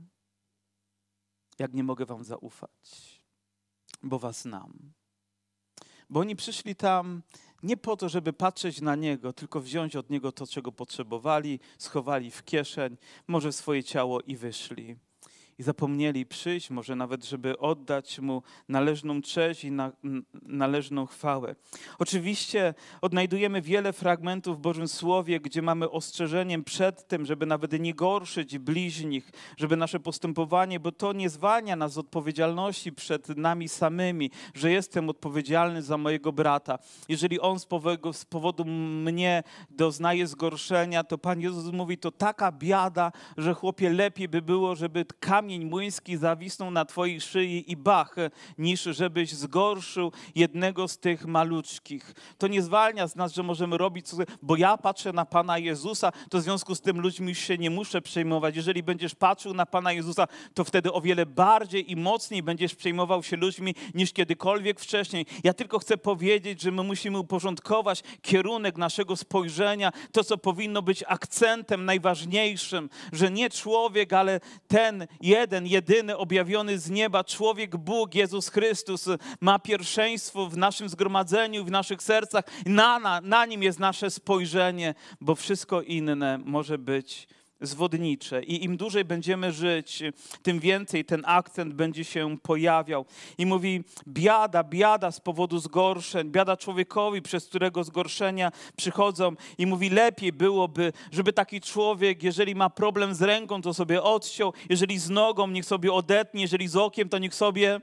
Jak 1.59 1.75
nie 1.75 1.85
mogę 1.85 2.07
Wam 2.07 2.25
zaufać, 2.25 3.23
bo 4.03 4.19
Was 4.19 4.41
znam. 4.41 4.93
Bo 6.11 6.21
oni 6.21 6.37
przyszli 6.37 6.77
tam 6.77 7.23
nie 7.63 7.77
po 7.77 7.97
to, 7.97 8.09
żeby 8.09 8.33
patrzeć 8.33 8.81
na 8.81 8.95
Niego, 8.97 9.33
tylko 9.33 9.61
wziąć 9.61 9.97
od 9.97 10.11
Niego 10.11 10.33
to, 10.33 10.47
czego 10.47 10.73
potrzebowali, 10.73 11.61
schowali 11.79 12.31
w 12.31 12.45
kieszeń, 12.45 12.97
może 13.27 13.53
swoje 13.53 13.85
ciało 13.85 14.21
i 14.21 14.37
wyszli. 14.37 14.97
I 15.61 15.63
zapomnieli 15.63 16.27
przyjść, 16.27 16.71
może 16.71 16.97
nawet, 16.97 17.25
żeby 17.25 17.59
oddać 17.59 18.19
Mu 18.19 18.43
należną 18.69 19.23
cześć 19.23 19.65
i 19.65 19.71
na, 19.71 19.93
należną 20.43 21.07
chwałę. 21.07 21.55
Oczywiście 21.99 22.75
odnajdujemy 23.01 23.63
wiele 23.63 23.93
fragmentów 23.93 24.57
w 24.57 24.61
Bożym 24.61 24.89
Słowie, 24.89 25.41
gdzie 25.41 25.63
mamy 25.63 25.91
ostrzeżeniem 25.91 26.65
przed 26.65 27.09
tym, 27.09 27.27
żeby 27.27 27.47
nawet 27.47 27.81
nie 27.81 27.95
gorszyć 27.95 28.59
bliźnich, 28.59 29.31
żeby 29.57 29.77
nasze 29.77 30.01
postępowanie, 30.01 30.81
bo 30.81 30.93
to 30.93 31.13
nie 31.13 31.29
zwalnia 31.29 31.77
nas 31.77 31.93
z 31.93 31.99
odpowiedzialności 31.99 32.93
przed 32.93 33.29
nami 33.29 33.69
samymi, 33.69 34.31
że 34.55 34.71
jestem 34.71 35.09
odpowiedzialny 35.09 35.83
za 35.83 35.99
mojego 35.99 36.33
brata. 36.33 36.79
Jeżeli 37.09 37.41
on 37.41 37.59
z 37.59 37.67
powodu, 37.67 38.13
z 38.13 38.25
powodu 38.25 38.65
mnie 38.65 39.43
doznaje 39.71 40.27
zgorszenia, 40.27 41.05
to 41.05 41.19
Pan 41.19 41.41
Jezus 41.41 41.73
mówi, 41.73 41.99
to 41.99 42.11
taka 42.11 42.53
biada, 42.53 43.13
że 43.37 43.55
chłopie 43.55 43.91
lepiej 43.91 44.29
by 44.29 44.43
było, 44.43 44.77
żeby 44.77 45.05
kamień 45.21 45.50
młyński 45.59 46.17
zawisnął 46.17 46.71
na 46.71 46.85
twojej 46.85 47.21
szyi 47.21 47.73
i 47.73 47.77
bach, 47.77 48.17
niż 48.59 48.83
żebyś 48.83 49.33
zgorszył 49.33 50.13
jednego 50.35 50.89
z 50.89 50.99
tych 50.99 51.27
maluczkich. 51.27 52.15
To 52.39 52.47
nie 52.47 52.63
zwalnia 52.63 53.09
z 53.09 53.17
nas, 53.17 53.35
że 53.35 53.43
możemy 53.43 53.79
robić, 53.79 54.07
bo 54.43 54.57
ja 54.57 54.77
patrzę 54.77 55.13
na 55.13 55.25
Pana 55.25 55.59
Jezusa, 55.59 56.13
to 56.31 56.39
w 56.39 56.43
związku 56.43 56.75
z 56.75 56.81
tym 56.81 57.01
ludźmi 57.01 57.35
się 57.35 57.59
nie 57.59 57.71
muszę 57.71 58.03
przejmować. 58.03 58.57
Jeżeli 58.57 58.83
będziesz 58.83 59.15
patrzył 59.15 59.55
na 59.55 59.67
Pana 59.67 59.93
Jezusa, 59.93 60.27
to 60.55 60.65
wtedy 60.65 60.93
o 60.93 61.01
wiele 61.01 61.27
bardziej 61.27 61.93
i 61.93 61.97
mocniej 61.97 62.43
będziesz 62.43 62.75
przejmował 62.75 63.23
się 63.23 63.37
ludźmi 63.37 63.75
niż 63.95 64.13
kiedykolwiek 64.13 64.81
wcześniej. 64.81 65.27
Ja 65.45 65.55
tylko 65.55 65.79
chcę 65.79 65.99
powiedzieć, 65.99 66.63
że 66.63 66.71
my 66.71 66.83
musimy 66.83 67.19
uporządkować 67.19 68.03
kierunek 68.23 68.77
naszego 68.77 69.17
spojrzenia, 69.17 69.93
to 70.13 70.25
co 70.25 70.39
powinno 70.39 70.83
być 70.83 71.05
akcentem 71.07 71.85
najważniejszym, 71.85 72.91
że 73.13 73.31
nie 73.31 73.51
człowiek, 73.51 74.13
ale 74.13 74.41
ten 74.69 75.07
jeden, 75.41 75.67
jedyny 75.67 76.17
objawiony 76.17 76.79
z 76.79 76.91
nieba, 76.91 77.25
człowiek 77.25 77.77
Bóg, 77.77 78.15
Jezus 78.15 78.49
Chrystus 78.49 79.09
ma 79.41 79.59
pierwszeństwo 79.59 80.47
w 80.47 80.57
naszym 80.57 80.89
zgromadzeniu, 80.89 81.65
w 81.65 81.71
naszych 81.71 82.03
sercach. 82.03 82.45
Na, 82.67 82.99
na, 82.99 83.21
na 83.21 83.47
nim 83.47 83.63
jest 83.63 83.79
nasze 83.79 84.11
spojrzenie, 84.11 84.95
bo 85.21 85.35
wszystko 85.35 85.83
inne 85.83 86.39
może 86.39 86.79
być 86.79 87.29
zwodnicze. 87.61 88.43
I 88.43 88.65
im 88.65 88.77
dłużej 88.77 89.05
będziemy 89.05 89.53
żyć, 89.53 90.03
tym 90.43 90.61
więcej 90.61 91.05
ten 91.05 91.23
akcent 91.27 91.75
będzie 91.75 92.05
się 92.05 92.39
pojawiał. 92.43 93.05
I 93.39 93.47
mówi: 93.47 93.85
biada, 94.09 94.65
biada 94.65 95.11
z 95.11 95.21
powodu 95.21 95.59
zgorszeń, 95.59 96.31
biada 96.31 96.57
człowiekowi, 96.57 97.23
przez 97.23 97.47
którego 97.47 97.85
zgorszenia 97.85 98.53
przychodzą. 98.77 99.33
I 99.59 99.67
mówi: 99.67 99.91
lepiej 99.91 100.33
byłoby, 100.33 100.93
żeby 101.13 101.33
taki 101.33 101.61
człowiek, 101.61 102.23
jeżeli 102.23 102.55
ma 102.55 102.71
problem 102.71 103.15
z 103.15 103.23
ręką, 103.23 103.63
to 103.63 103.75
sobie 103.75 104.03
odciął, 104.03 104.53
jeżeli 104.69 104.99
z 104.99 105.11
nogą, 105.11 105.47
niech 105.47 105.65
sobie 105.65 105.93
odetnie, 105.93 106.43
jeżeli 106.43 106.69
z 106.69 106.77
okiem, 106.77 107.09
to 107.09 107.19
niech 107.19 107.35
sobie 107.35 107.81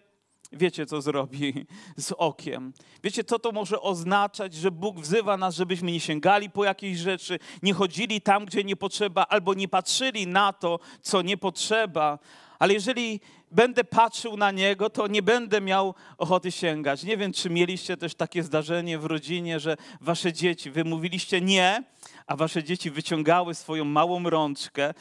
Wiecie, 0.51 0.85
co 0.85 1.01
zrobi 1.01 1.65
z 1.97 2.11
okiem. 2.11 2.73
Wiecie, 3.03 3.23
co 3.23 3.39
to 3.39 3.51
może 3.51 3.81
oznaczać, 3.81 4.53
że 4.53 4.71
Bóg 4.71 4.99
wzywa 4.99 5.37
nas, 5.37 5.55
żebyśmy 5.55 5.91
nie 5.91 5.99
sięgali 5.99 6.49
po 6.49 6.63
jakieś 6.65 6.97
rzeczy, 6.97 7.39
nie 7.63 7.73
chodzili 7.73 8.21
tam, 8.21 8.45
gdzie 8.45 8.63
nie 8.63 8.75
potrzeba, 8.75 9.25
albo 9.29 9.53
nie 9.53 9.67
patrzyli 9.67 10.27
na 10.27 10.53
to, 10.53 10.79
co 11.01 11.21
nie 11.21 11.37
potrzeba. 11.37 12.19
Ale 12.59 12.73
jeżeli 12.73 13.19
będę 13.51 13.83
patrzył 13.83 14.37
na 14.37 14.51
Niego, 14.51 14.89
to 14.89 15.07
nie 15.07 15.21
będę 15.21 15.61
miał 15.61 15.95
ochoty 16.17 16.51
sięgać. 16.51 17.03
Nie 17.03 17.17
wiem, 17.17 17.33
czy 17.33 17.49
mieliście 17.49 17.97
też 17.97 18.15
takie 18.15 18.43
zdarzenie 18.43 18.99
w 18.99 19.05
rodzinie, 19.05 19.59
że 19.59 19.77
wasze 20.01 20.33
dzieci, 20.33 20.71
wy 20.71 20.83
mówiliście 20.83 21.41
nie, 21.41 21.83
a 22.27 22.35
wasze 22.35 22.63
dzieci 22.63 22.91
wyciągały 22.91 23.55
swoją 23.55 23.85
małą 23.85 24.29
rączkę 24.29 24.93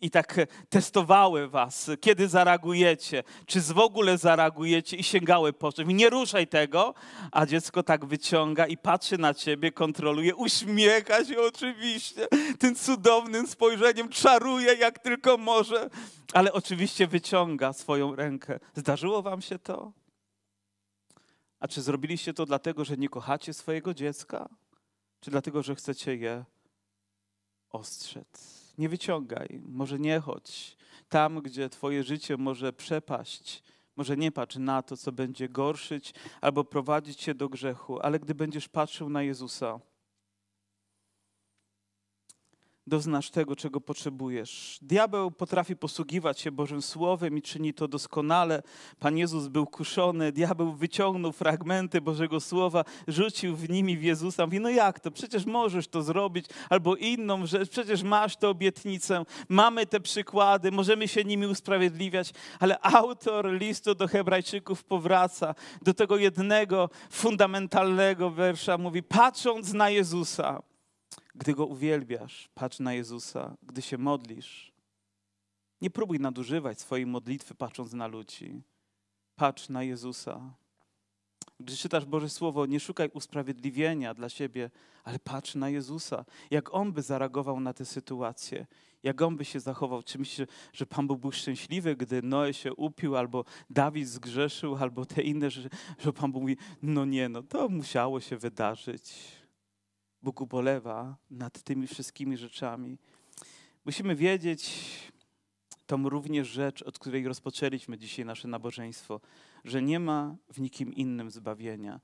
i 0.00 0.10
tak 0.10 0.36
testowały 0.68 1.48
was, 1.48 1.90
kiedy 2.00 2.28
zareagujecie, 2.28 3.22
czy 3.46 3.60
w 3.60 3.78
ogóle 3.78 4.18
zareagujecie 4.18 4.96
i 4.96 5.02
sięgały 5.02 5.52
po 5.52 5.72
czymś. 5.72 5.94
Nie 5.94 6.10
ruszaj 6.10 6.46
tego, 6.46 6.94
a 7.32 7.46
dziecko 7.46 7.82
tak 7.82 8.04
wyciąga 8.04 8.66
i 8.66 8.76
patrzy 8.76 9.18
na 9.18 9.34
ciebie, 9.34 9.72
kontroluje, 9.72 10.36
uśmiecha 10.36 11.24
się 11.24 11.40
oczywiście, 11.40 12.28
tym 12.58 12.74
cudownym 12.74 13.46
spojrzeniem 13.46 14.08
czaruje 14.08 14.74
jak 14.74 14.98
tylko 14.98 15.36
może, 15.36 15.90
ale 16.32 16.52
oczywiście 16.52 17.06
wyciąga 17.06 17.72
swoją 17.72 18.14
rękę. 18.14 18.60
Zdarzyło 18.74 19.22
wam 19.22 19.42
się 19.42 19.58
to? 19.58 19.92
A 21.60 21.68
czy 21.68 21.82
zrobiliście 21.82 22.34
to 22.34 22.46
dlatego, 22.46 22.84
że 22.84 22.96
nie 22.96 23.08
kochacie 23.08 23.54
swojego 23.54 23.94
dziecka? 23.94 24.48
Czy 25.20 25.30
dlatego, 25.30 25.62
że 25.62 25.74
chcecie 25.74 26.16
je 26.16 26.44
ostrzec? 27.70 28.59
Nie 28.80 28.88
wyciągaj, 28.88 29.60
może 29.66 29.98
nie 29.98 30.20
chodź. 30.20 30.76
Tam, 31.08 31.42
gdzie 31.42 31.68
Twoje 31.68 32.02
życie 32.02 32.36
może 32.36 32.72
przepaść, 32.72 33.62
może 33.96 34.16
nie 34.16 34.32
patrz 34.32 34.56
na 34.56 34.82
to, 34.82 34.96
co 34.96 35.12
będzie 35.12 35.48
gorszyć 35.48 36.14
albo 36.40 36.64
prowadzić 36.64 37.18
cię 37.18 37.34
do 37.34 37.48
grzechu, 37.48 38.00
ale 38.00 38.18
gdy 38.18 38.34
będziesz 38.34 38.68
patrzył 38.68 39.08
na 39.10 39.22
Jezusa, 39.22 39.80
doznasz 42.86 43.30
tego, 43.30 43.56
czego 43.56 43.80
potrzebujesz. 43.80 44.78
Diabeł 44.82 45.30
potrafi 45.30 45.76
posługiwać 45.76 46.40
się 46.40 46.50
Bożym 46.50 46.82
Słowem 46.82 47.38
i 47.38 47.42
czyni 47.42 47.74
to 47.74 47.88
doskonale. 47.88 48.62
Pan 48.98 49.18
Jezus 49.18 49.48
był 49.48 49.66
kuszony, 49.66 50.32
diabeł 50.32 50.72
wyciągnął 50.72 51.32
fragmenty 51.32 52.00
Bożego 52.00 52.40
Słowa, 52.40 52.84
rzucił 53.08 53.56
w 53.56 53.68
nimi 53.68 53.96
w 53.96 54.02
Jezusa. 54.02 54.46
Mówi, 54.46 54.60
no 54.60 54.70
jak 54.70 55.00
to? 55.00 55.10
Przecież 55.10 55.46
możesz 55.46 55.88
to 55.88 56.02
zrobić. 56.02 56.46
Albo 56.70 56.96
inną 56.96 57.46
rzecz, 57.46 57.70
przecież 57.70 58.02
masz 58.02 58.36
tę 58.36 58.48
obietnicę, 58.48 59.24
mamy 59.48 59.86
te 59.86 60.00
przykłady, 60.00 60.72
możemy 60.72 61.08
się 61.08 61.24
nimi 61.24 61.46
usprawiedliwiać. 61.46 62.32
Ale 62.60 62.80
autor 62.80 63.52
listu 63.52 63.94
do 63.94 64.08
hebrajczyków 64.08 64.84
powraca 64.84 65.54
do 65.82 65.94
tego 65.94 66.16
jednego 66.16 66.90
fundamentalnego 67.10 68.30
wersza. 68.30 68.78
Mówi, 68.78 69.02
patrząc 69.02 69.72
na 69.72 69.90
Jezusa, 69.90 70.62
gdy 71.40 71.54
Go 71.54 71.66
uwielbiasz, 71.66 72.48
patrz 72.54 72.78
na 72.78 72.94
Jezusa. 72.94 73.56
Gdy 73.62 73.82
się 73.82 73.98
modlisz, 73.98 74.72
nie 75.80 75.90
próbuj 75.90 76.18
nadużywać 76.18 76.80
swojej 76.80 77.06
modlitwy 77.06 77.54
patrząc 77.54 77.92
na 77.92 78.06
ludzi. 78.06 78.62
Patrz 79.36 79.68
na 79.68 79.82
Jezusa. 79.82 80.54
Gdy 81.60 81.76
czytasz 81.76 82.04
Boże 82.04 82.28
Słowo, 82.28 82.66
nie 82.66 82.80
szukaj 82.80 83.10
usprawiedliwienia 83.14 84.14
dla 84.14 84.28
siebie, 84.28 84.70
ale 85.04 85.18
patrz 85.18 85.54
na 85.54 85.68
Jezusa. 85.68 86.24
Jak 86.50 86.74
On 86.74 86.92
by 86.92 87.02
zareagował 87.02 87.60
na 87.60 87.72
tę 87.72 87.84
sytuację, 87.84 88.66
jak 89.02 89.22
On 89.22 89.36
by 89.36 89.44
się 89.44 89.60
zachował. 89.60 90.02
Czy 90.02 90.18
myślisz, 90.18 90.48
że 90.72 90.86
Pan 90.86 91.06
Bóg 91.06 91.20
był 91.20 91.32
szczęśliwy, 91.32 91.96
gdy 91.96 92.22
Noe 92.22 92.54
się 92.54 92.74
upił, 92.74 93.16
albo 93.16 93.44
Dawid 93.70 94.08
zgrzeszył, 94.08 94.76
albo 94.76 95.04
te 95.04 95.22
inne, 95.22 95.50
że, 95.50 95.68
że 95.98 96.12
Pan 96.12 96.32
Bóg 96.32 96.42
mówi, 96.42 96.56
no 96.82 97.04
nie, 97.04 97.28
no 97.28 97.42
to 97.42 97.68
musiało 97.68 98.20
się 98.20 98.36
wydarzyć. 98.36 99.39
Bóg 100.22 100.40
ubolewa 100.40 101.16
nad 101.30 101.62
tymi 101.62 101.86
wszystkimi 101.86 102.36
rzeczami. 102.36 102.98
Musimy 103.84 104.16
wiedzieć 104.16 104.80
tą 105.86 106.08
również 106.08 106.48
rzecz, 106.48 106.82
od 106.82 106.98
której 106.98 107.28
rozpoczęliśmy 107.28 107.98
dzisiaj 107.98 108.24
nasze 108.24 108.48
nabożeństwo, 108.48 109.20
że 109.64 109.82
nie 109.82 110.00
ma 110.00 110.36
w 110.52 110.60
nikim 110.60 110.94
innym 110.94 111.30
zbawienia. 111.30 112.00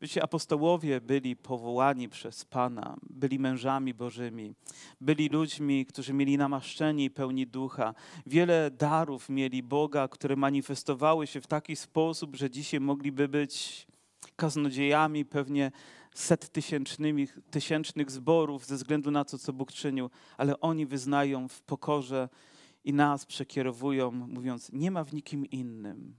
Wiecie, 0.00 0.22
apostołowie 0.22 1.00
byli 1.00 1.36
powołani 1.36 2.08
przez 2.08 2.44
Pana, 2.44 2.96
byli 3.10 3.38
mężami 3.38 3.94
Bożymi, 3.94 4.54
byli 5.00 5.28
ludźmi, 5.28 5.86
którzy 5.86 6.12
mieli 6.12 6.38
namaszczenie 6.38 7.04
i 7.04 7.10
pełni 7.10 7.46
ducha. 7.46 7.94
Wiele 8.26 8.70
darów 8.70 9.28
mieli 9.28 9.62
Boga, 9.62 10.08
które 10.08 10.36
manifestowały 10.36 11.26
się 11.26 11.40
w 11.40 11.46
taki 11.46 11.76
sposób, 11.76 12.36
że 12.36 12.50
dzisiaj 12.50 12.80
mogliby 12.80 13.28
być 13.28 13.86
kaznodziejami, 14.36 15.24
pewnie 15.24 15.72
set 16.14 16.52
tysięcznych, 17.50 18.10
zborów 18.10 18.66
ze 18.66 18.76
względu 18.76 19.10
na 19.10 19.24
to, 19.24 19.38
co 19.38 19.52
Bóg 19.52 19.72
czynił, 19.72 20.10
ale 20.36 20.60
oni 20.60 20.86
wyznają 20.86 21.48
w 21.48 21.62
pokorze 21.62 22.28
i 22.84 22.92
nas 22.92 23.26
przekierowują, 23.26 24.10
mówiąc: 24.10 24.72
Nie 24.72 24.90
ma 24.90 25.04
w 25.04 25.12
nikim 25.12 25.46
innym 25.46 26.16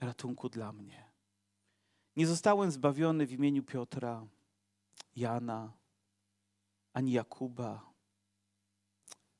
ratunku 0.00 0.48
dla 0.48 0.72
mnie. 0.72 1.08
Nie 2.16 2.26
zostałem 2.26 2.70
zbawiony 2.70 3.26
w 3.26 3.32
imieniu 3.32 3.62
Piotra, 3.62 4.26
Jana, 5.16 5.72
ani 6.92 7.12
Jakuba, 7.12 7.92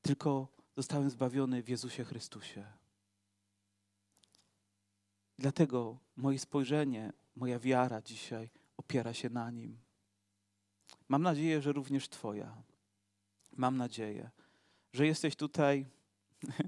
tylko 0.03 0.49
zostałem 0.77 1.11
zbawiony 1.11 1.63
w 1.63 1.69
Jezusie 1.69 2.05
Chrystusie. 2.05 2.73
Dlatego 5.39 5.99
moje 6.17 6.39
spojrzenie, 6.39 7.13
moja 7.37 7.59
wiara 7.59 8.03
dzisiaj 8.03 8.51
opiera 8.89 9.15
się 9.15 9.31
na 9.31 9.51
Nim. 9.51 9.79
Mam 11.09 11.23
nadzieję, 11.23 11.63
że 11.63 11.73
również 11.73 12.09
Twoja. 12.09 12.63
Mam 13.53 13.77
nadzieję, 13.77 14.31
że 14.93 15.07
jesteś 15.07 15.37
tutaj 15.37 15.87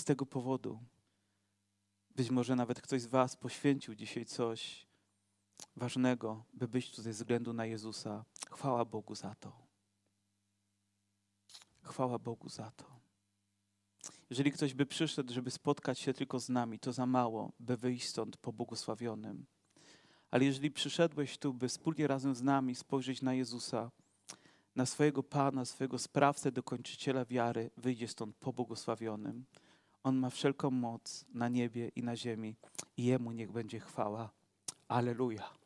z 0.00 0.04
tego 0.04 0.26
powodu. 0.26 0.80
Być 2.10 2.30
może 2.30 2.56
nawet 2.56 2.80
ktoś 2.80 3.02
z 3.02 3.06
Was 3.06 3.36
poświęcił 3.36 3.94
dzisiaj 3.94 4.24
coś 4.24 4.86
ważnego, 5.76 6.44
by 6.54 6.68
być 6.68 6.90
tutaj 6.90 7.04
ze 7.04 7.10
względu 7.10 7.52
na 7.52 7.66
Jezusa. 7.66 8.24
Chwała 8.50 8.84
Bogu 8.84 9.14
za 9.14 9.34
to. 9.34 9.52
Chwała 11.82 12.18
Bogu 12.18 12.48
za 12.48 12.70
to. 12.70 13.03
Jeżeli 14.30 14.52
ktoś 14.52 14.74
by 14.74 14.86
przyszedł, 14.86 15.32
żeby 15.32 15.50
spotkać 15.50 15.98
się 15.98 16.14
tylko 16.14 16.40
z 16.40 16.48
nami, 16.48 16.78
to 16.78 16.92
za 16.92 17.06
mało, 17.06 17.52
by 17.60 17.76
wyjść 17.76 18.08
stąd 18.08 18.36
pobłogosławionym. 18.36 19.46
Ale 20.30 20.44
jeżeli 20.44 20.70
przyszedłeś 20.70 21.38
tu, 21.38 21.54
by 21.54 21.68
wspólnie 21.68 22.06
razem 22.06 22.34
z 22.34 22.42
nami 22.42 22.74
spojrzeć 22.74 23.22
na 23.22 23.34
Jezusa, 23.34 23.90
na 24.76 24.86
swojego 24.86 25.22
Pana, 25.22 25.64
swojego 25.64 25.98
sprawcę, 25.98 26.52
dokończyciela 26.52 27.24
wiary, 27.24 27.70
wyjdzie 27.76 28.08
stąd 28.08 28.36
pobłogosławionym. 28.36 29.44
On 30.02 30.16
ma 30.16 30.30
wszelką 30.30 30.70
moc 30.70 31.24
na 31.34 31.48
niebie 31.48 31.90
i 31.96 32.02
na 32.02 32.16
ziemi 32.16 32.56
i 32.96 33.04
Jemu 33.04 33.32
niech 33.32 33.52
będzie 33.52 33.80
chwała. 33.80 34.30
Aleluja. 34.88 35.63